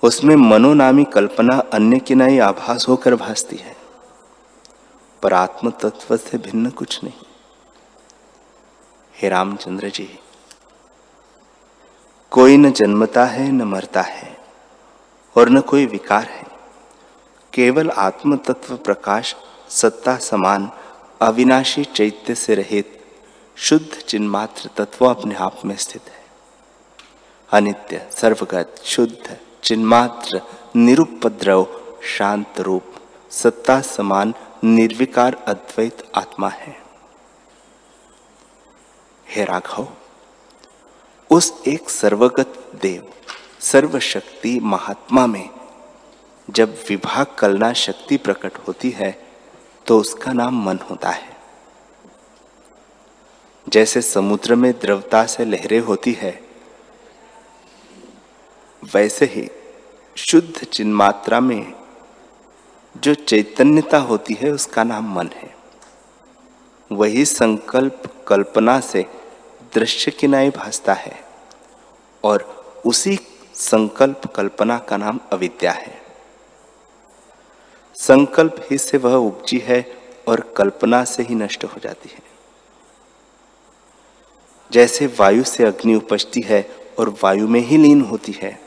उसमें 0.02 0.37
मनोनामी 0.37 1.04
कल्पना 1.04 1.58
अन्य 1.73 1.99
की 1.99 2.14
नई 2.14 2.38
आभास 2.38 2.88
होकर 2.88 3.14
भासती 3.14 3.56
है, 3.56 3.76
पर 5.23 5.32
आत्म 5.32 5.70
तत्व 5.82 6.16
से 6.16 6.38
भिन्न 6.38 6.70
कुछ 6.70 7.02
नहीं। 7.04 7.26
हे 9.14 9.28
रामचंद्र 9.28 9.88
जी 9.88 10.08
कोई 12.35 12.57
न 12.57 12.73
जन्मता 12.73 13.25
है, 13.25 13.53
न 13.53 13.62
मरता 13.62 14.03
है, 14.03 14.38
और 15.37 15.49
न 15.49 15.61
कोई 15.61 15.87
विकार 15.87 16.25
है। 16.25 16.47
केवल 17.53 17.91
आत्म 17.91 18.37
तत्व 18.37 18.76
प्रकाश, 18.76 19.37
सत्ता 19.71 20.17
समान, 20.17 20.71
अविनाशी 21.21 21.85
चैत्य 21.85 22.35
से 22.35 22.55
रहित, 22.55 23.05
शुद्ध 23.57 23.97
चिन्मात्र 23.97 24.71
तत्व 24.76 25.07
अपने 25.07 25.35
आप 25.35 25.61
में 25.64 25.76
स्थित 25.76 26.03
है। 26.03 26.25
अनित्य, 27.53 28.09
सर्वगत, 28.12 28.75
शुद्ध, 28.85 29.37
चिन्मात्र, 29.62 30.41
निरुपद्रव, 30.76 31.67
शांत 32.19 32.61
रूप, 32.61 32.85
सत्ता 33.31 33.81
समान, 33.81 34.35
निर्विकार, 34.64 35.45
अद्वैत 35.49 36.11
आत्मा 36.14 36.49
है। 36.49 36.83
हे 39.29 39.45
राघव 39.45 39.88
उस 41.31 41.52
एक 41.69 41.90
सर्वगत 41.90 42.54
देव, 42.83 43.02
सर्वशक्ति 43.61 44.59
महात्मा 44.61 45.26
में 45.26 45.49
जब 46.49 46.76
विभाग 46.88 47.26
कलना 47.38 47.73
शक्ति 47.73 48.16
प्रकट 48.16 48.59
होती 48.59 48.90
है 48.90 49.11
तो 49.87 49.99
उसका 49.99 50.33
नाम 50.33 50.62
मन 50.64 50.78
होता 50.90 51.11
है। 51.11 51.33
जैसे 53.66 54.02
समुद्र 54.02 54.54
में 54.54 54.73
द्रवता 54.73 55.25
से 55.26 55.45
लहरें 55.45 55.81
होती 55.81 56.12
है, 56.12 56.33
वैसे 58.83 59.26
ही 59.26 59.49
शुद्ध 60.16 60.64
चिन्मात्रा 60.64 61.40
में 61.40 61.73
जो 62.95 63.14
चैतन्यता 63.14 63.99
होती 64.00 64.35
है, 64.35 64.50
उसका 64.50 64.85
नाम 64.85 65.12
मन 65.14 65.31
है। 65.35 65.54
वही 66.90 67.25
संकल्प 67.25 68.02
कल्पना 68.28 68.78
से 68.83 69.04
दृश्य 69.75 70.11
किनाई 70.11 70.50
भासता 70.50 70.95
है 70.95 71.19
और 72.25 72.43
उसी 72.87 73.19
संकल्प 73.54 74.26
कल्पना 74.26 74.78
का 74.78 74.97
नाम 74.97 75.21
अविद्या 75.33 75.73
है। 75.73 76.02
संकल्प 77.97 78.57
ही 78.71 78.78
से 78.78 78.99
वह 78.99 79.14
उपजी 79.14 79.59
है 79.59 79.85
और 80.28 80.40
कल्पना 80.57 81.04
से 81.04 81.23
ही 81.23 81.35
नष्ट 81.35 81.64
हो 81.64 81.81
जाती 81.81 82.09
है। 82.09 82.23
जैसे 84.71 85.07
वायु 85.07 85.45
से 85.45 85.64
अग्नि 85.64 85.95
उपजती 85.95 86.40
है 86.40 86.62
और 86.99 87.09
वायु 87.23 87.49
में 87.49 87.61
ही 87.61 87.76
लीन 87.76 88.00
होती 88.00 88.33
है, 88.33 88.59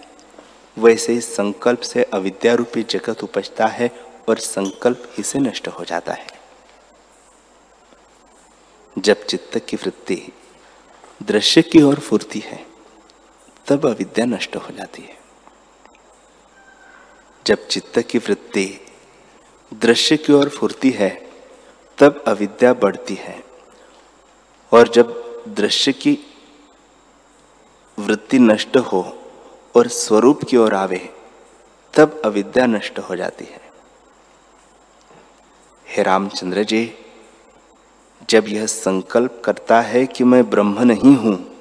वैसे 0.78 1.14
ही 1.14 1.22
संकल्प 1.22 1.80
से 1.80 2.04
अविद्या 2.04 2.54
रूपी 2.54 2.84
जगत 2.84 3.24
उपजता 3.24 3.68
है 3.68 3.90
और 4.30 4.38
संकल्प 4.38 5.10
ही 5.18 5.24
से 5.24 5.40
नष्ट 5.40 5.68
हो 5.68 5.86
जाता 5.86 6.14
है। 6.14 6.28
जब 8.98 9.26
चित्त 9.26 9.58
की 9.60 9.78
वृत्ति 9.78 10.16
दृश्य 11.24 11.62
की 11.62 11.82
ओर 11.82 12.00
फुरती 12.00 12.40
है, 12.40 12.68
तब 13.68 13.86
अविद्या 13.86 14.26
नष्ट 14.26 14.56
हो 14.56 14.70
जाती 14.74 15.02
है। 15.02 15.18
जब 17.46 17.68
चित्त 17.68 18.00
की 18.00 18.18
वृत्ति 18.18 18.80
दृश्य 19.74 20.18
की 20.18 20.34
ओर 20.34 20.50
फुरती 20.50 20.90
है, 20.90 21.30
तब 21.98 22.24
अविद्या 22.28 22.74
बढ़ती 22.74 23.16
है। 23.16 23.44
और 24.72 24.88
जब 24.88 25.24
दृश्य 25.48 25.94
की 25.94 26.20
वृत्ति 28.00 28.40
नष्ट 28.40 28.78
हो 28.78 29.32
और 29.76 29.88
स्वरूप 29.88 30.44
की 30.44 30.58
ओर 30.58 30.74
आवे, 30.74 31.14
तब 31.94 32.22
अविद्या 32.26 32.66
नष्ट 32.66 33.00
हो 33.00 33.16
जाती 33.16 33.46
है। 33.46 33.62
हे 35.88 36.04
रामचंद्र 36.04 36.64
जी 36.64 36.96
जब 38.30 38.46
यह 38.48 38.66
संकल्प 38.66 39.42
करता 39.46 39.82
है 39.82 40.06
कि 40.06 40.24
मैं 40.24 40.50
ब्रह्म 40.50 40.84
नहीं 40.84 41.16
हूँ, 41.16 41.58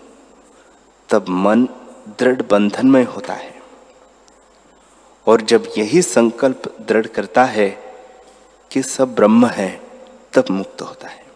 तब 1.09 1.29
मन 1.29 1.69
दृढ़ 2.09 2.43
बंधन 2.43 2.87
में 2.87 3.05
होता 3.05 3.33
है। 3.33 3.63
और 5.27 5.41
जब 5.41 5.69
यही 5.79 6.03
संकल्प 6.03 6.63
दृढ़ 6.81 7.07
करता 7.07 7.45
है 7.45 7.69
कि 8.73 8.83
सब 8.83 9.15
ब्रह्म 9.15 9.47
है, 9.47 9.81
तब 10.33 10.45
मुक्त 10.51 10.83
होता 10.83 11.09
है। 11.09 11.27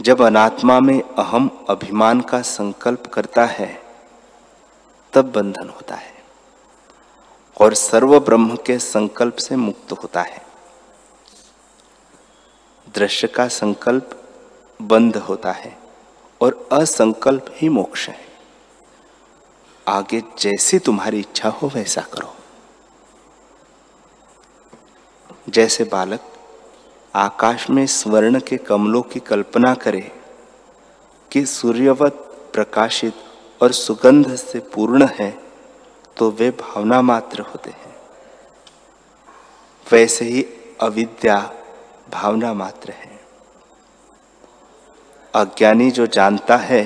जब 0.00 0.22
अनात्मा 0.22 0.80
में 0.80 1.02
अहम 1.02 1.66
अभिमान 1.68 2.20
का 2.20 2.42
संकल्प 2.42 3.06
करता 3.06 3.44
है, 3.44 3.82
तब 5.12 5.32
बंधन 5.32 5.68
होता 5.68 5.94
है 5.94 6.14
और 7.60 7.74
सर्व 7.74 8.20
ब्रह्म 8.20 8.56
के 8.56 8.78
संकल्प 8.78 9.36
से 9.36 9.56
मुक्त 9.56 9.92
होता 9.92 10.22
है। 10.22 10.49
दृश्य 12.94 13.28
का 13.28 13.46
संकल्प 13.48 14.10
बंद 14.82 15.16
होता 15.16 15.52
है 15.52 15.76
और 16.40 16.68
असंकल्प 16.72 17.46
ही 17.54 17.68
मोक्ष 17.68 18.08
है। 18.08 18.28
आगे 19.86 20.22
जैसी 20.38 20.78
तुम्हारी 20.78 21.20
इच्छा 21.20 21.48
हो 21.48 21.68
वैसा 21.68 22.00
करो। 22.12 22.34
जैसे 25.48 25.84
बालक 25.84 26.20
आकाश 27.14 27.68
में 27.70 27.86
स्वर्ण 27.86 28.40
के 28.40 28.56
कमलों 28.56 29.02
की 29.02 29.20
कल्पना 29.20 29.74
करे 29.74 30.10
कि 31.30 31.44
सूर्यवत 31.46 32.12
प्रकाशित 32.54 33.14
और 33.60 33.72
सुगंध 33.72 34.34
से 34.36 34.58
पूर्ण 34.74 35.08
है 35.12 35.30
तो 36.16 36.30
वे 36.30 36.50
भावना 36.50 37.00
मात्र 37.02 37.40
होते 37.40 37.70
हैं। 37.70 37.94
वैसे 39.86 40.24
ही 40.24 40.44
अविद्या 40.80 41.38
भावना 42.12 42.52
मात्र 42.54 42.92
है। 42.92 43.18
अज्ञानी 45.34 45.90
जो 45.90 46.06
जानता 46.08 46.56
है 46.56 46.82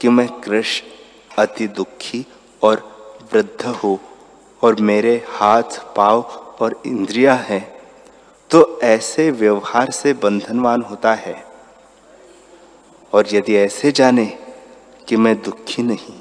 कि 0.00 0.08
मैं 0.08 0.28
कृष्ण, 0.40 0.86
अति 1.38 1.66
दुखी 1.68 2.24
और 2.62 2.82
वृद्ध 3.32 3.66
हूँ 3.66 3.98
और 4.62 4.80
मेरे 4.80 5.14
हाथ, 5.28 5.78
पाव 5.96 6.22
और 6.60 6.80
इंद्रिया 6.86 7.34
है 7.34 7.60
तो 8.50 8.80
ऐसे 8.82 9.30
व्यवहार 9.30 9.90
से 9.90 10.12
बंधनवान 10.14 10.82
होता 10.82 11.14
है। 11.14 11.34
और 13.12 13.26
यदि 13.32 13.54
ऐसे 13.56 13.92
जाने 13.92 14.26
कि 15.08 15.16
मैं 15.16 15.34
दुखी 15.42 15.82
नहीं, 15.82 16.20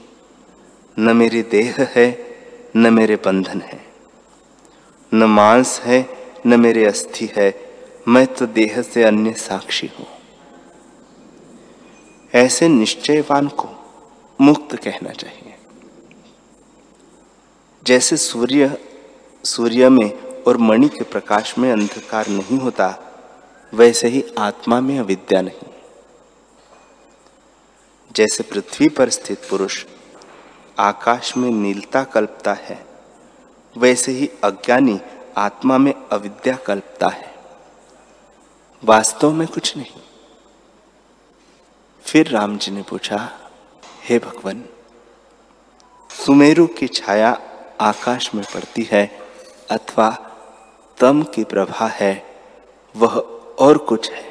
न 0.98 1.16
मेरी 1.18 1.42
देह 1.44 1.76
है, 1.96 2.08
न 2.76 2.94
मेरे 2.94 3.16
बंधन 3.16 3.62
है, 3.62 3.80
न 5.12 5.24
मांस 5.30 5.80
है, 5.82 6.06
न 6.46 6.60
मेरे 6.60 6.86
अस्थि 6.86 7.30
है 7.36 7.50
मैं 8.08 8.28
तो 8.28 8.46
देह 8.46 8.82
से 8.82 9.04
अन्य 9.04 9.34
साक्षी 9.34 9.88
हूँ। 9.88 10.06
ऐसे 12.34 12.68
निश्चयवान 12.68 13.48
को 13.48 13.70
मुक्त 14.42 14.76
कहना 14.76 15.10
चाहिए। 15.10 15.54
जैसे 17.84 18.18
सूर्य 18.18 18.78
सूर्य 19.44 19.90
में 19.90 20.12
और 20.44 20.58
मणि 20.58 20.88
के 20.88 21.04
प्रकाश 21.04 21.58
में 21.58 21.72
अंधकार 21.72 22.28
नहीं 22.28 22.60
होता, 22.60 23.14
वैसे 23.74 24.08
ही 24.08 24.24
आत्मा 24.40 24.82
में 24.82 25.00
अविद्या 25.00 25.42
नहीं। 25.42 25.74
जैसे 28.16 28.44
पृथ्वी 28.44 28.90
पर 28.90 29.10
स्थित 29.10 29.42
पुरुष 29.50 29.86
आकाश 30.80 31.38
में 31.38 31.52
नीलता 31.52 32.04
कल्पता 32.04 32.54
है, 32.54 32.86
वैसे 33.78 34.12
ही 34.12 34.30
अज्ञानी 34.44 35.00
आत्मा 35.38 35.78
में 35.78 35.94
अविद्या 36.12 36.56
कल्पता 36.56 37.08
है। 37.08 37.31
वास्तव 38.84 39.32
में 39.32 39.48
कुछ 39.48 39.76
नहीं। 39.78 40.02
फिर 42.06 42.28
राम 42.28 42.58
जी 42.58 42.72
ने 42.72 42.82
पूछा, 42.82 43.18
हे 44.04 44.20
भगवान, 44.20 44.64
सुमेरु 46.10 46.66
की 46.68 46.88
छाया 46.88 47.32
आकाश 47.82 48.34
में 48.36 48.44
पड़ती 48.54 48.88
है 48.92 49.06
अथवा 49.72 50.10
तम 50.98 51.24
की 51.24 51.44
प्रभा 51.44 51.88
है, 51.88 52.14
वह 52.96 53.18
और 53.60 53.78
कुछ 53.78 54.12
है। 54.12 54.26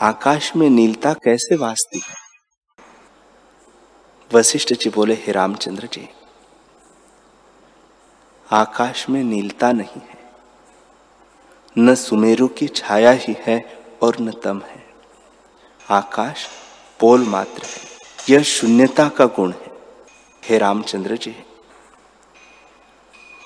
आकाश 0.00 0.54
में 0.56 0.68
नीलता 0.70 1.12
कैसे 1.14 1.56
वास्ती 1.56 1.98
है? 1.98 2.14
वशिष्ठ 4.30 4.74
जी 4.74 4.90
बोले, 4.90 5.14
हे 5.14 5.32
रामचंद्र 5.32 5.88
जी, 5.92 6.08
आकाश 8.48 9.08
में 9.08 9.22
नीलता 9.24 9.72
नहीं 9.72 10.00
है। 10.02 10.17
न 11.78 11.94
सुमेरु 11.94 12.46
की 12.48 12.66
छाया 12.68 13.10
ही 13.10 13.36
है 13.40 13.60
और 14.02 14.16
न 14.20 14.30
तम 14.30 14.60
है। 14.60 14.82
आकाश 15.90 16.46
पोल 17.00 17.24
मात्र 17.24 17.62
है, 17.64 17.80
यह 18.30 18.42
शून्यता 18.42 19.08
का 19.08 19.26
गुण 19.26 19.52
है। 19.52 19.70
हे 20.42 20.58
रामचंद्र 20.58 21.16
जी, 21.16 21.34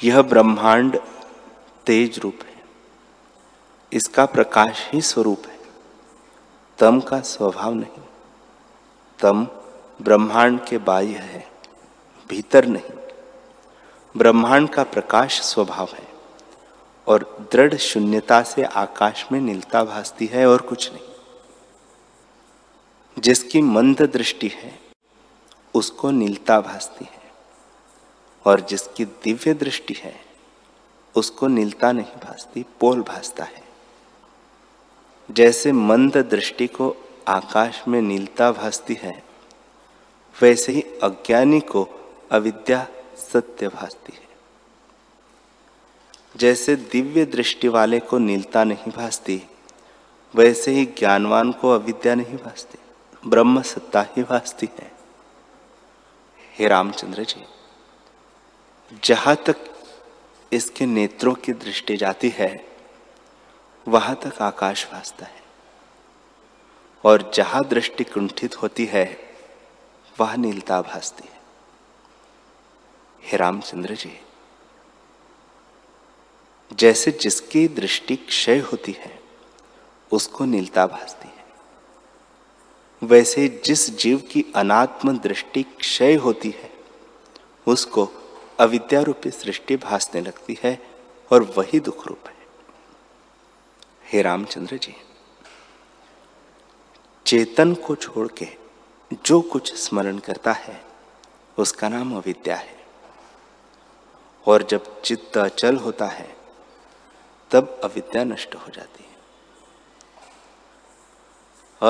यह 0.04 0.22
ब्रह्मांड 0.22 0.98
तेज 1.86 2.18
रूप 2.18 2.38
है, 2.42 2.54
इसका 3.92 4.24
प्रकाश 4.26 4.88
ही 4.92 5.00
स्वरूप 5.00 5.46
है। 5.46 5.58
तम 6.78 7.00
का 7.00 7.20
स्वभाव 7.20 7.74
नहीं, 7.74 8.02
तम 9.20 9.46
ब्रह्मांड 10.00 10.64
के 10.64 10.78
बाह्य 10.80 11.16
है, 11.16 11.46
भीतर 12.30 12.66
नहीं। 12.66 12.96
ब्रह्मांड 14.14 14.68
का 14.68 14.82
प्रकाश 14.84 15.40
स्वभाव 15.40 15.88
है। 15.92 16.11
और 17.06 17.48
दृढ़ 17.52 17.74
शून्यता 17.74 18.42
से 18.42 18.64
आकाश 18.64 19.26
में 19.32 19.40
नीलता 19.40 19.84
भासती 19.84 20.26
है 20.26 20.46
और 20.46 20.60
कुछ 20.60 20.92
नहीं। 20.92 21.08
जिसकी 23.18 23.62
मंद 23.62 24.02
दृष्टि 24.02 24.48
है, 24.48 24.78
उसको 25.74 26.10
नीलता 26.10 26.60
भासती 26.60 27.04
है। 27.04 27.22
और 28.44 28.60
जिसकी 28.60 29.04
दिव्य 29.04 29.54
दृष्टि 29.54 29.94
है, 29.98 30.20
उसको 31.16 31.46
नीलता 31.46 31.92
नहीं 31.92 32.16
भासती, 32.24 32.66
पोल 32.80 33.02
भासता 33.02 33.44
है। 33.44 33.62
जैसे 35.30 35.72
मंद 35.72 36.16
दृष्टि 36.16 36.66
को 36.66 36.96
आकाश 37.28 37.84
में 37.88 38.02
नीलता 38.02 38.52
भासती 38.52 38.94
है, 38.94 39.24
वैसे 40.42 40.72
ही 40.72 40.82
अज्ञानी 40.82 41.60
को 41.60 41.88
अविद्या 42.32 42.88
सत्य 43.16 43.68
भासती 43.68 44.16
है। 44.16 44.31
जैसे 46.36 46.76
दिव्य 46.76 47.24
दृष्टि 47.24 47.68
वाले 47.68 48.00
को 48.00 48.18
नीलता 48.18 48.64
नहीं 48.64 48.92
भासती, 48.92 49.42
वैसे 50.34 50.70
ही 50.70 50.84
ज्ञानवान 50.84 51.52
को 51.52 51.70
अविद्या 51.70 52.14
नहीं 52.14 52.36
भासती, 52.36 52.78
ब्रह्म 53.28 53.62
सत्ता 53.62 54.02
ही 54.02 54.22
भासती 54.22 54.68
है। 54.78 54.92
हे 56.58 56.68
रामचंद्र 56.68 57.24
जी, 57.24 57.44
जहाँ 59.04 59.36
तक 59.36 59.56
इसके 60.52 60.86
नेत्रों 60.86 61.34
की 61.34 61.52
दृष्टि 61.52 61.96
जाती 61.96 62.28
है, 62.28 62.66
वहाँ 63.88 64.16
तक 64.16 64.42
आकाश 64.42 64.88
भासता 64.92 65.26
है। 65.26 65.42
और 67.04 67.30
जहाँ 67.34 67.64
दृष्टि 67.64 68.04
कुंठित 68.04 68.62
होती 68.62 68.84
है, 68.84 69.18
वह 70.20 70.36
नीलता 70.36 70.82
भासती 70.82 71.28
है। 71.32 71.40
हे 73.22 73.36
रामचंद्र 73.36 73.94
जी 73.94 74.20
जैसे 76.72 77.10
जिसकी 77.10 77.68
दृष्टि 77.68 78.16
क्षय 78.16 78.58
होती 78.58 78.92
है, 78.92 79.20
उसको 80.12 80.44
नीलता 80.44 80.86
भासती 80.86 81.28
है। 81.28 81.44
वैसे 83.02 83.62
जिस 83.64 83.96
जीव 83.96 84.18
की 84.18 84.44
अनात्म 84.56 85.18
दृष्टि 85.18 85.62
क्षय 85.62 86.14
होती 86.14 86.50
है, 86.50 86.72
उसको 87.66 88.08
अविद्या 88.60 89.00
रूपी 89.00 89.30
सृष्टि 89.30 89.76
भासने 89.76 90.20
लगती 90.20 90.58
है 90.64 90.86
और 91.32 91.54
वही 91.58 91.80
दुख 91.80 92.06
रूप 92.06 92.28
है। 92.28 92.36
हे 94.04 94.22
रामचंद्र 94.22 94.76
जी, 94.76 94.94
चेतन 97.26 97.74
को 97.74 97.94
छोड़ 97.94 98.28
के 98.28 98.48
जो 99.24 99.40
कुछ 99.40 99.74
स्मरण 99.74 100.18
करता 100.18 100.52
है, 100.52 100.84
उसका 101.58 101.88
नाम 101.88 102.16
अविद्या 102.16 102.56
है। 102.56 102.84
और 104.46 104.62
जब 104.62 105.02
चित्त 105.02 105.38
अचल 105.38 105.76
होता 105.76 106.06
है 106.06 106.41
तब 107.52 107.80
अविद्या 107.84 108.24
नष्ट 108.24 108.54
हो 108.54 108.66
जाती 108.74 109.04
है। 109.04 109.12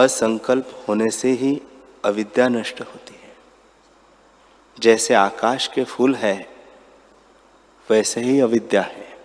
असंकल्प 0.05 0.85
होने 0.89 1.11
से 1.11 1.31
ही 1.31 1.63
अविद्या 2.05 2.49
नष्ट 2.49 2.81
होती 2.81 3.15
है। 3.15 3.37
जैसे 4.81 5.15
आकाश 5.15 5.67
के 5.67 5.85
फूल 5.85 6.15
है, 6.15 6.57
वैसे 7.91 8.21
ही 8.21 8.41
अविद्या 8.41 8.83
है। 8.83 9.19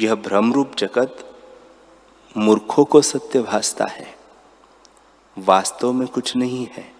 यह 0.00 0.14
भ्रमरूप 0.14 0.74
जगत 0.74 1.38
मूर्खों 2.36 2.84
को 2.84 3.02
सत्य 3.02 3.42
भासता 3.42 3.84
है। 3.84 4.18
वास्तव 5.38 5.92
में 5.92 6.08
कुछ 6.08 6.36
नहीं 6.36 6.66
है। 6.66 6.92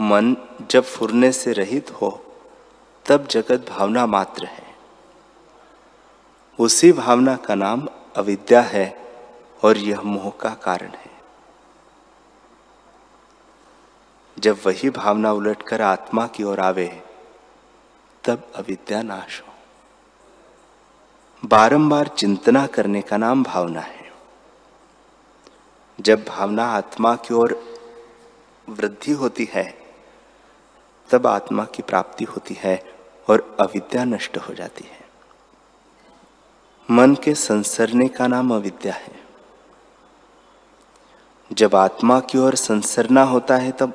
मन 0.00 0.36
जब 0.70 0.84
फुरने 0.84 1.32
से 1.32 1.52
रहित 1.52 1.90
हो, 1.90 2.24
तब 3.06 3.26
जगत 3.26 3.66
भावना 3.68 4.06
मात्र 4.06 4.44
है। 4.44 4.67
उसी 6.58 6.92
भावना 6.92 7.36
का 7.36 7.54
नाम 7.54 7.88
अविद्या 8.16 8.60
है 8.60 9.14
और 9.64 9.76
यह 9.76 10.00
मोह 10.00 10.30
का 10.30 10.50
कारण 10.50 10.88
है। 10.88 11.10
जब 14.38 14.60
वही 14.66 14.90
भावना 14.90 15.32
उलटकर 15.32 15.82
आत्मा 15.82 16.26
की 16.26 16.42
ओर 16.42 16.60
आवे, 16.60 17.02
तब 18.24 18.52
अविद्या 18.56 19.02
नाश 19.02 19.42
हो। 19.42 19.52
बारंबार 21.44 22.08
चिंतना 22.08 22.66
करने 22.66 23.02
का 23.02 23.16
नाम 23.16 23.42
भावना 23.42 23.80
है। 23.80 24.12
जब 26.00 26.24
भावना 26.24 26.64
आत्मा 26.64 27.16
की 27.16 27.34
ओर 27.34 27.78
वृद्धि 28.68 29.12
होती 29.12 29.48
है, 29.52 29.78
तब 31.10 31.26
आत्मा 31.26 31.64
की 31.64 31.82
प्राप्ति 31.82 32.24
होती 32.24 32.54
है 32.54 32.92
और 33.30 33.56
अविद्या 33.60 34.04
नष्ट 34.04 34.36
हो 34.36 34.54
जाती 34.54 34.84
है। 34.84 34.97
मन 36.90 37.14
के 37.14 37.34
संसरने 37.34 38.08
का 38.08 38.26
नाम 38.26 38.54
अविद्या 38.54 38.92
है। 38.92 39.20
जब 41.52 41.74
आत्मा 41.74 42.20
की 42.20 42.38
ओर 42.38 42.54
संसरना 42.54 43.22
होता 43.22 43.56
है, 43.56 43.72
तब 43.72 43.92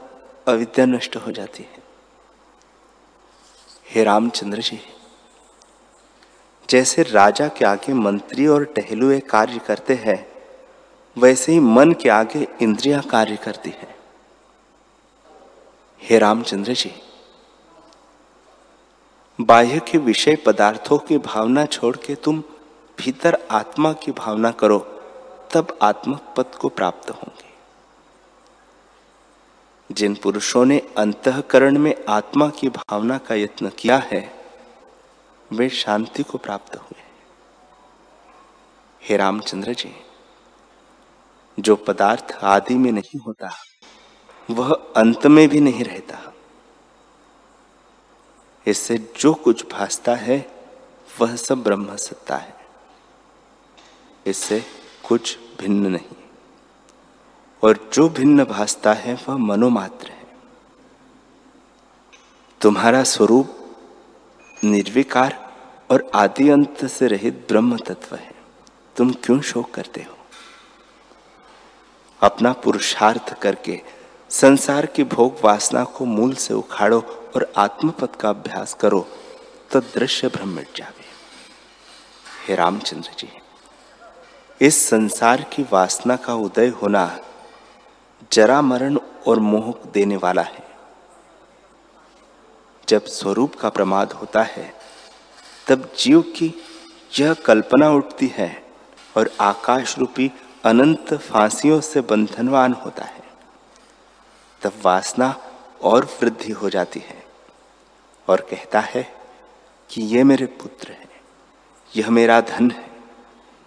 अविद्या 0.47 0.85
नष्ट 0.85 1.15
हो 1.15 1.31
जाती 1.31 1.63
है। 1.63 1.83
हे 3.89 4.03
रामचंद्र 4.03 4.61
जी, 4.61 4.79
जैसे 6.69 7.03
राजा 7.03 7.47
के 7.47 7.65
आगे 7.65 7.93
मंत्री 7.93 8.47
और 8.47 8.63
टहलुए 8.65 9.19
कार्य 9.19 9.59
करते 9.59 9.93
हैं, 9.93 10.27
वैसे 11.17 11.51
ही 11.51 11.59
मन 11.59 11.93
के 11.93 12.09
आगे 12.09 12.47
इंद्रियाँ 12.61 13.01
कार्य 13.01 13.35
करती 13.35 13.69
है। 13.69 13.95
हे 16.01 16.19
रामचंद्र 16.19 16.73
जी, 16.73 16.93
बाह्य 19.41 19.79
के 19.79 19.97
विषय 19.97 20.35
पदार्थों 20.35 20.97
की 20.97 21.17
भावना 21.17 21.65
छोड़ 21.65 21.97
के 21.97 22.15
तुम 22.15 22.43
भीतर 22.97 23.47
आत्मा 23.51 23.93
की 23.93 24.11
भावना 24.11 24.51
करो, 24.51 24.79
तब 25.53 25.79
आत्मक 25.81 26.33
पद 26.37 26.55
को 26.55 26.69
प्राप्त 26.69 27.09
होंगे। 27.09 27.53
जिन 29.91 30.15
पुरुषों 30.15 30.65
ने 30.65 30.79
अंतकरण 30.97 31.77
में 31.77 32.05
आत्मा 32.09 32.49
की 32.49 32.69
भावना 32.69 33.17
का 33.17 33.35
यत्न 33.35 33.69
किया 33.69 33.97
है, 33.97 34.45
वे 35.51 35.69
शांति 35.69 36.23
को 36.23 36.37
प्राप्त 36.37 36.75
हुए 36.75 37.01
हे 39.03 39.17
रामचंद्र 39.17 39.73
जी, 39.73 39.95
जो 41.59 41.75
पदार्थ 41.75 42.31
आदि 42.43 42.75
में 42.75 42.91
नहीं 42.91 43.19
होता, 43.19 43.49
वह 44.51 44.73
अंत 44.73 45.27
में 45.27 45.49
भी 45.49 45.59
नहीं 45.59 45.83
रहता। 45.83 46.33
इससे 48.67 48.97
जो 49.19 49.33
कुछ 49.33 49.71
भासता 49.71 50.15
है, 50.15 50.65
वह 51.21 51.35
सब 51.35 51.63
ब्रह्म 51.63 51.95
सत्ता 51.95 52.35
है। 52.35 52.62
इससे 54.27 54.65
कुछ 55.07 55.37
भिन्न 55.59 55.87
नहीं। 55.87 56.15
और 57.63 57.89
जो 57.93 58.09
भिन्न 58.09 58.43
भासता 58.43 58.93
है, 58.93 59.13
वह 59.13 59.37
मनोमात्र 59.37 60.07
है। 60.07 60.25
तुम्हारा 62.61 63.03
स्वरूप 63.03 63.75
निर्विकार 64.63 65.53
और 65.91 66.11
आदि 66.15 66.49
अंत 66.49 66.85
से 66.85 67.07
रहित 67.07 67.45
ब्रह्म 67.47 67.77
तत्व 67.77 68.15
है। 68.15 68.35
तुम 68.97 69.11
क्यों 69.11 69.41
शोक 69.41 69.71
करते 69.71 70.01
हो? 70.01 70.17
अपना 72.21 72.53
पुरुषार्थ 72.53 73.41
करके 73.41 73.81
संसार 74.29 74.85
की 74.85 75.03
भोग 75.03 75.37
वासना 75.43 75.83
को 75.83 76.05
मूल 76.05 76.33
से 76.33 76.53
उखाड़ो 76.53 76.99
और 77.35 77.53
आत्मपद 77.57 78.15
का 78.15 78.29
अभ्यास 78.29 78.73
करो 78.73 79.07
तो 79.71 79.79
दृश्य 79.79 80.27
भ्रम 80.27 80.49
मिट 80.49 80.67
जावे 80.75 81.05
हे 82.47 82.55
रामचंद्र 82.55 83.09
जी 83.19 83.27
इस 84.63 84.89
संसार 84.89 85.41
की 85.43 85.63
वासना 85.63 86.15
का 86.15 86.33
उदय 86.33 86.67
होना 86.67 87.19
जरा 88.31 88.61
मरण 88.61 88.97
और 89.27 89.39
मोह 89.39 89.73
देने 89.93 90.17
वाला 90.17 90.41
है। 90.41 90.63
जब 92.87 93.05
स्वरूप 93.05 93.55
का 93.55 93.69
प्रमाद 93.69 94.11
होता 94.11 94.43
है, 94.43 94.73
तब 95.67 95.89
जीव 95.97 96.21
की 96.21 96.53
यह 97.19 97.33
कल्पना 97.33 97.89
उठती 97.89 98.27
है 98.27 98.65
और 99.17 99.31
आकाश 99.41 99.97
रूपी 99.97 100.31
अनंत 100.65 101.13
फांसियों 101.13 101.81
से 101.81 102.01
बंधनवान 102.01 102.73
होता 102.73 103.05
है। 103.05 103.23
तब 104.61 104.73
वासना 104.83 105.35
और 105.81 106.05
वृद्धि 106.21 106.51
हो 106.51 106.69
जाती 106.69 106.99
है 106.99 107.23
और 108.27 108.41
कहता 108.41 108.79
है 108.79 109.07
कि 109.89 110.01
ये 110.01 110.23
मेरे 110.23 110.45
पुत्र 110.45 110.91
है, 110.91 111.09
यह 111.95 112.09
मेरा 112.09 112.41
धन 112.41 112.71
है। 112.71 112.92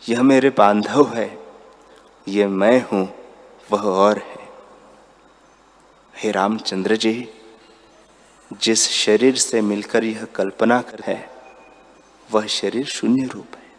यह 0.02 0.22
मेरे 0.22 0.50
बांधव 0.50 1.14
है, 1.14 1.38
ये 2.28 2.46
मैं 2.46 2.86
हूँ, 2.92 3.08
वह 3.72 3.80
और 3.80 4.18
है। 4.18 4.48
हे 6.14 6.30
रामचंद्र 6.30 6.96
जी, 6.96 7.28
जिस 8.62 8.88
शरीर 8.90 9.36
से 9.36 9.60
मिलकर 9.60 10.04
यह 10.04 10.24
कल्पना 10.24 10.80
कर 10.82 11.02
है, 11.06 11.30
वह 12.32 12.46
शरीर 12.46 12.86
शून्य 12.86 13.26
रूप 13.26 13.56
है। 13.56 13.72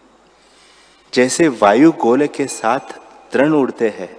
जैसे 1.13 1.47
वायु 1.47 1.91
गोले 1.91 2.27
के 2.27 2.47
साथ 2.47 2.99
तृण 3.31 3.53
उड़ते 3.53 3.89
हैं, 3.89 4.17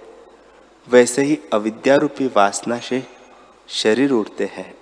वैसे 0.87 1.23
ही 1.23 1.39
अविद्यारूपी 1.53 2.27
वासना 2.27 2.79
से 2.79 3.03
शरीर 3.67 4.11
उड़ते 4.11 4.45
हैं। 4.45 4.73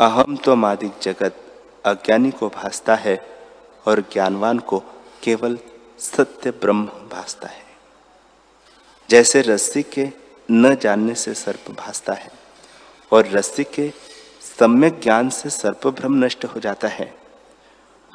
अहम 0.00 0.36
तो 0.36 0.56
मादिक 0.56 0.92
जगत 1.02 1.36
अज्ञानी 1.84 2.30
को 2.30 2.48
भासता 2.48 2.94
है 2.94 3.16
और 3.86 4.00
ज्ञानवान 4.00 4.58
को 4.58 4.82
केवल 5.24 5.58
सत्य 5.98 6.50
ब्रह्म 6.50 6.86
भासता 6.86 7.48
है। 7.48 7.62
जैसे 9.10 9.40
रस्सी 9.42 9.82
के 9.82 10.08
न 10.50 10.74
जानने 10.74 11.14
से 11.14 11.34
सर्प 11.34 11.70
भासता 11.70 12.12
है 12.12 12.30
और 13.12 13.28
रस्सी 13.28 13.64
के 13.64 13.92
सम्यक 14.58 15.00
ज्ञान 15.00 15.30
से 15.30 15.50
सर्प 15.50 15.86
भ्रम 15.88 16.24
नष्ट 16.24 16.44
हो 16.44 16.60
जाता 16.60 16.88
है, 16.88 17.14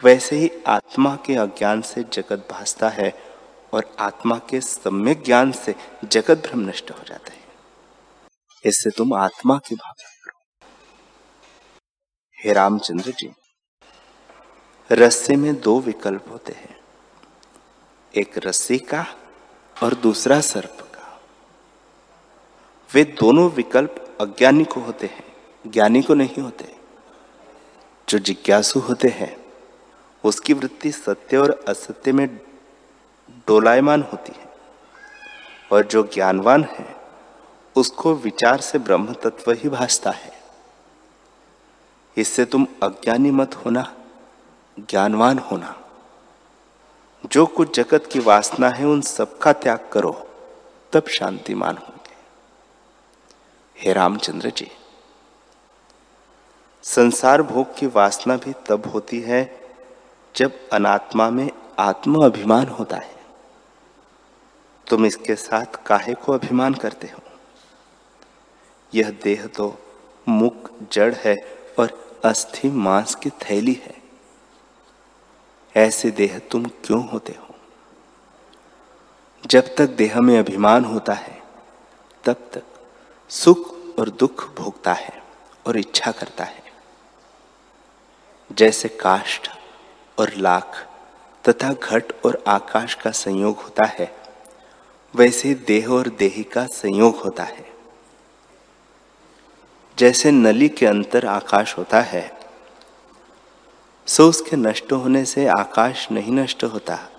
वैसे 0.04 0.36
ही 0.36 0.52
आत्मा 0.68 1.16
के 1.16 1.36
अज्ञान 1.36 1.82
से 1.82 2.04
जगत 2.04 2.48
भासता 2.52 2.90
है 2.90 3.12
और 3.74 3.96
आत्मा 4.00 4.38
के 4.50 4.62
सम्यक 4.62 5.24
ज्ञान 5.24 5.52
से 5.52 5.76
जगत 6.04 6.48
भ्रम 6.48 6.60
नष्ट 6.60 6.92
हो 6.92 7.04
जाता 7.08 7.34
है। 7.34 7.44
इससे 8.66 8.90
तुम 8.90 9.14
आत्मा 9.14 9.58
की 9.58 9.76
भावना 9.76 10.10
करो। 10.26 10.40
हे 12.38 12.54
रामचंद्र 12.54 13.12
जी, 13.12 13.32
रस्से 14.92 15.36
में 15.36 15.60
दो 15.62 15.80
विकल्प 15.80 16.26
होते 16.32 16.54
हैं। 16.54 16.79
एक 18.16 18.38
रस्सी 18.38 18.78
का 18.78 19.06
और 19.84 19.94
दूसरा 19.94 20.42
सर्प 20.42 20.78
का। 20.82 21.22
वे 22.94 23.04
दोनों 23.04 23.50
विकल्प 23.50 24.18
अज्ञानी 24.22 24.64
को 24.64 24.80
होते 24.80 25.08
हैं, 25.08 25.36
ज्ञानी 25.68 26.02
को 26.02 26.14
नहीं 26.14 26.44
होते। 26.44 26.76
जो 28.10 28.20
जिज्ञासु 28.20 28.80
होते 28.80 29.08
हैं, 29.08 29.46
उसकी 30.24 30.54
वृत्ति 30.54 30.92
सत्य 30.92 31.38
और 31.38 31.66
असत्य 31.68 32.12
में 32.12 32.40
डोलायमान 33.48 34.04
होती 34.04 34.40
है। 34.40 34.54
और 35.72 35.86
जो 35.86 36.04
ज्ञानवान 36.14 36.64
है, 36.64 36.96
उसको 37.76 38.14
विचार 38.14 38.62
से 38.62 38.80
ब्रह्म 38.80 39.14
तत्व 39.14 39.52
ही 39.52 39.70
भासता 39.70 40.12
है। 40.12 40.42
इससे 42.18 42.46
तुम 42.46 42.68
अज्ञानी 42.84 43.32
मत 43.32 43.56
होना, 43.56 43.96
ज्ञानवान 44.80 45.40
होना। 45.40 45.79
जो 47.26 47.46
कुछ 47.46 47.76
जगत 47.76 48.10
की 48.12 48.20
वासना 48.20 48.70
है, 48.70 48.86
उन 48.86 49.02
सबका 49.02 49.54
त्याग 49.54 49.90
करो, 49.94 50.28
तब 50.94 51.08
शांतिमान 51.08 51.78
होंगे। 51.78 52.16
हे 53.78 53.94
रामचंद्र 53.94 54.50
जी, 54.50 54.72
संसार 56.84 57.42
भोग 57.42 57.78
की 57.78 57.88
वासना 57.88 58.36
भी 58.36 58.54
तब 58.54 58.92
होती 58.94 59.20
है, 59.20 59.62
जब 60.36 60.70
अनात्मा 60.70 61.30
में 61.30 61.52
आत्म 61.80 62.26
अभिमान 62.26 62.68
होता 62.68 62.98
है। 62.98 63.20
तुम 64.88 65.06
इसके 65.06 65.36
साथ 65.36 65.66
काहे 65.86 66.14
को 66.14 66.34
अभिमान 66.34 66.74
करते 66.74 67.08
हो? 67.08 67.20
यह 68.94 69.10
देह 69.24 69.46
तो 69.46 69.78
मुख, 70.28 70.72
जड़ 70.92 71.14
है 71.14 71.36
और 71.80 72.18
अस्थि, 72.26 72.70
मांस 72.70 73.16
की 73.16 73.30
थैली 73.30 73.74
है। 73.74 73.99
ऐसे 75.78 76.12
देह 76.12 76.40
तुम 76.40 76.66
क्यों 76.66 77.10
होते 77.10 77.34
हो? 77.34 77.56
जब 79.46 79.76
तक 79.76 79.90
देह 79.90 80.22
में 80.22 80.40
अभिमान 80.40 80.86
होता 80.86 81.14
है, 81.14 81.44
तब 82.24 82.34
तक 82.34 82.64
सुख 83.30 83.76
और 84.00 84.10
दुख 84.10 84.56
भोगता 84.56 84.94
है 84.94 85.24
और 85.68 85.78
इच्छा 85.78 86.12
करता 86.12 86.44
है। 86.44 86.64
जैसे 88.52 88.90
काष्ठ 88.90 89.50
और 90.20 90.34
लाख 90.34 90.90
तथा 91.50 91.74
घट 91.74 92.04
और 92.26 92.44
आकाश 92.48 92.94
का 92.94 93.12
संयोग 93.12 93.58
होता 93.58 93.86
है, 93.86 94.16
वैसे 95.16 95.54
देह 95.54 95.90
और 95.90 96.08
देही 96.08 96.44
का 96.44 96.66
संयोग 96.66 97.16
होता 97.16 97.44
है। 97.44 97.70
जैसे 99.98 100.32
नली 100.32 100.70
के 100.70 100.86
अंतर 100.86 101.26
आकाश 101.26 101.78
होता 101.78 102.02
है 102.02 102.39
सो 104.10 104.30
उसके 104.30 104.56
नष्ट 104.56 104.92
होने 104.92 105.26
से 105.26 105.48
आकाश 105.48 106.12
नहीं 106.12 106.32
नष्ट 106.32 106.64
होता। 106.64 107.10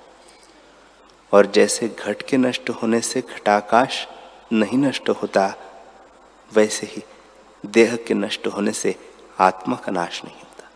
और 1.32 1.46
जैसे 1.46 1.88
घट 1.88 2.22
के 2.22 2.36
नष्ट 2.36 2.70
होने 2.70 3.00
से 3.00 3.20
घटाकाश 3.20 4.08
नहीं 4.52 4.78
नष्ट 4.78 5.08
होता, 5.08 5.54
वैसे 6.52 6.86
ही 6.86 7.02
देह 7.66 7.96
के 7.96 8.14
नष्ट 8.14 8.46
होने 8.46 8.72
से 8.72 8.94
आत्मा 9.40 9.76
का 9.76 9.92
नाश 9.92 10.24
नहीं 10.24 10.36
होता। 10.36 10.70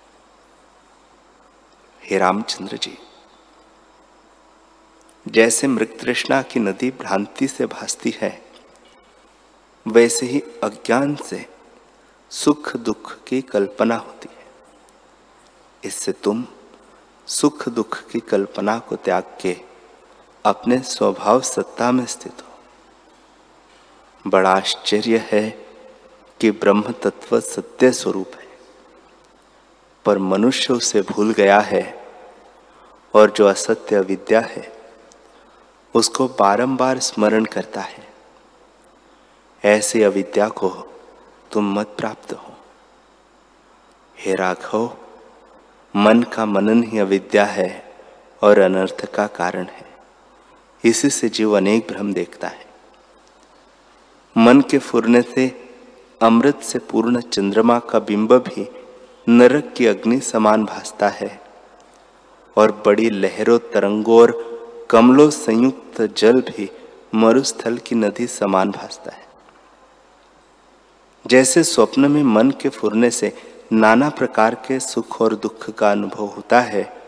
हे 2.03 2.19
रामचंद्र 2.19 2.77
जी, 2.77 2.99
जैसे 5.29 5.67
मृग 5.67 5.99
तृष्णा 6.01 6.43
की 6.43 6.61
नदी 6.61 6.91
भ्रांति 6.91 7.49
से 7.49 7.67
भासती 7.67 8.15
है, 8.21 8.45
वैसे 9.87 10.27
ही 10.27 10.41
अज्ञान 10.41 11.17
से 11.17 11.47
सुख 12.31 12.77
दुख 12.77 13.25
की 13.25 13.43
कल्पना 13.43 13.97
है। 13.97 14.14
इससे 15.85 16.13
तुम 16.13 16.45
सुख 17.27 17.69
दुख 17.69 18.03
की 18.09 18.21
कल्पना 18.21 18.79
को 18.79 18.97
त्याग 18.97 19.37
के 19.41 19.57
अपने 20.45 20.79
स्वभाव 20.79 21.41
सत्ता 21.41 21.93
में 21.93 22.07
स्थित 22.07 22.43
हो। 22.43 24.31
बड़ा 24.31 24.51
आश्चर्य 24.51 25.29
है 25.33 25.49
कि 26.41 26.51
ब्रह्म 26.51 26.93
तत्व 26.93 27.41
सत्य 27.41 27.93
स्वरूप 27.93 28.31
है, 28.35 28.49
पर 30.05 30.19
मनुष्य 30.19 30.73
उसे 30.75 31.03
भूल 31.03 31.33
गया 31.33 31.61
है 31.61 32.07
और 33.15 33.31
जो 33.31 33.47
असत्य 33.47 34.01
विद्या 34.01 34.41
है, 34.41 34.73
उसको 35.95 36.29
बारंबार 36.29 36.99
स्मरण 36.99 37.45
करता 37.45 37.81
है। 37.81 38.13
ऐसी 39.65 40.03
अविद्या 40.03 40.49
को 40.49 40.69
तुम 41.53 41.73
मत 41.75 41.95
प्राप्त 41.99 42.33
हो। 42.33 42.55
हे 44.19 44.35
राघव 44.35 44.97
मन 45.97 46.23
का 46.23 46.47
मनन 46.47 46.83
ही 46.83 46.99
अविद्या 46.99 47.45
है 47.45 47.97
और 48.43 48.59
अनर्थ 48.59 49.15
का 49.15 49.27
कारण 49.27 49.65
है। 49.65 49.87
इसी 50.85 51.11
से 51.11 51.29
जीव 51.29 51.57
अनेक 51.57 51.87
भ्रम 51.91 52.13
देखता 52.13 52.49
है। 52.49 52.67
मन 54.37 54.61
के 54.61 54.79
फुरने 54.79 55.23
से, 55.23 55.69
अमृत 56.23 56.61
से 56.61 56.79
पूर्ण 56.79 57.21
चंद्रमा 57.21 57.79
का 57.79 57.99
बिंब 57.99 58.33
भी 58.33 58.69
नरक 59.29 59.75
की 59.77 59.87
अग्नि 59.87 60.21
समान 60.21 60.65
भासता 60.65 61.09
है 61.09 61.41
और 62.57 62.83
बड़ी 62.87 63.11
लहरों, 63.11 63.59
तरंगों 63.59 64.21
और 64.21 64.55
कमलों 64.91 65.31
संयुक्त 65.31 66.03
जल 66.17 66.41
भी 66.41 66.71
मरुस्थल 67.15 67.79
की 67.79 67.95
नदी 67.95 68.27
समान 68.27 68.71
भासता 68.71 69.13
है। 69.13 69.27
जैसे 71.27 71.65
स्वप्न 71.65 72.11
में 72.11 72.23
मन 72.23 72.51
के 72.51 72.69
फुरने 72.69 73.11
से 73.11 73.54
नाना 73.73 74.09
प्रकार 74.09 74.55
के 74.55 74.81
सुख 74.81 75.21
और 75.21 75.35
दुख 75.35 75.71
का 75.71 75.91
अनुभव 75.91 76.27
होता 76.27 76.61
है, 76.61 77.03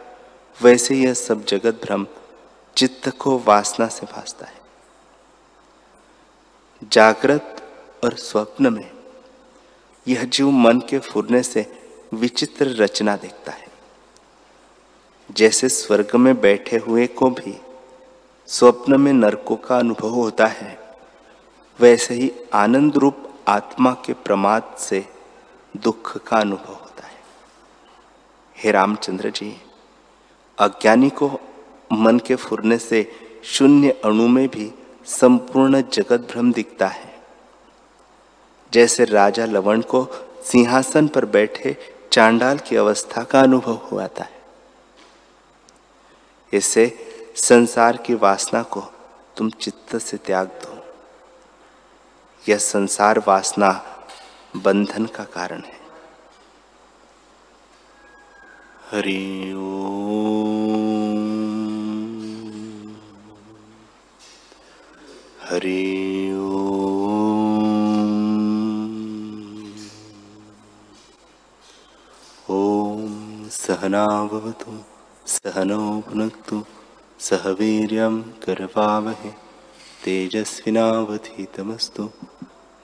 वैसे 0.62 0.94
यह 0.94 1.14
सब 1.14 1.44
जगत 1.44 1.80
भ्रम, 1.84 2.06
चित्त 2.76 3.08
को 3.08 3.38
वासना 3.38 3.86
से 3.86 4.06
भासता 4.06 4.46
है। 4.46 4.60
जागृत 6.92 7.62
और 8.04 8.14
स्वप्न 8.14 8.72
में 8.72 8.90
यह 10.08 10.24
जीव 10.24 10.50
मन 10.50 10.80
के 10.80 10.98
फुरने 10.98 11.42
से 11.42 11.66
विचित्र 12.14 12.66
रचना 12.66 13.16
देखता 13.16 13.52
है। 13.52 13.68
जैसे 15.30 15.68
स्वर्ग 15.68 16.16
में 16.16 16.40
बैठे 16.40 16.76
हुए 16.76 17.06
को 17.06 17.30
भी 17.30 17.60
स्वप्न 18.46 19.00
में 19.00 19.12
नरकों 19.12 19.56
का 19.56 19.78
अनुभव 19.78 20.08
होता 20.08 20.46
है, 20.46 20.78
वैसे 21.80 22.14
ही 22.14 22.32
आनंद 22.54 22.96
रूप 22.96 23.28
आत्मा 23.48 23.92
के 23.92 24.12
प्रमाद 24.12 24.76
से 24.78 25.15
दुख 25.76 26.26
का 26.26 26.36
अनुभव 26.36 26.72
होता 26.72 27.06
है। 27.06 27.20
हे 28.56 28.70
रामचंद्र 28.70 29.30
जी, 29.30 29.62
अज्ञानी 30.58 31.10
को 31.10 31.30
मन 31.92 32.18
के 32.18 32.34
फुरने 32.34 32.78
से 32.78 33.12
शून्य 33.44 33.90
अणु 34.04 34.28
में 34.28 34.48
भी 34.48 34.72
संपूर्ण 35.06 35.82
जगत 35.82 36.28
भ्रम 36.30 36.52
दिखता 36.52 36.86
है। 36.86 37.14
जैसे 38.72 39.04
राजा 39.04 39.44
लवण 39.44 39.80
को 39.80 40.06
सिंहासन 40.44 41.08
पर 41.08 41.24
बैठे 41.24 41.76
चांडाल 42.12 42.58
की 42.58 42.76
अवस्था 42.76 43.22
का 43.22 43.40
अनुभव 43.40 43.74
हुआ 43.92 44.06
था 44.06 44.28
इससे 46.52 46.86
संसार 47.36 47.96
की 47.96 48.14
वासना 48.14 48.62
को 48.62 48.80
तुम 49.36 49.50
चित्त 49.50 49.96
से 49.96 50.16
त्याग 50.16 50.46
दो। 50.46 50.76
यह 52.48 52.58
संसार 52.58 53.18
वासना 53.18 53.70
बंधन 54.62 55.06
का 55.06 55.24
कारण 55.24 55.60
है। 55.60 55.80
हरि 58.90 59.52
हरि 65.42 66.32
ओम। 66.34 67.06
सहनावतु 73.48 74.78
सहनौ 75.26 75.78
भुनक्तु 75.78 76.64
सह 77.20 77.48
वीर्यं 77.48 78.22
करवावहे 78.22 79.32
तेजस्विनावधीतमस्तु, 80.04 82.10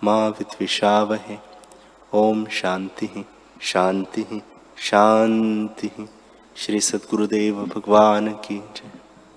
माँ 0.05 0.31
विद्विषावहे। 0.31 1.52
ओम 2.15 2.47
शांति 2.47 3.07
ही 3.07 3.25
शांति 3.61 4.27
ही 4.31 4.43
शांति 4.77 5.91
ही। 5.99 6.09
श्री 6.57 6.81
सदगुरुदेव 6.81 7.55
भगवान 7.65 8.29
की 8.29 8.59
जय। 8.59 9.02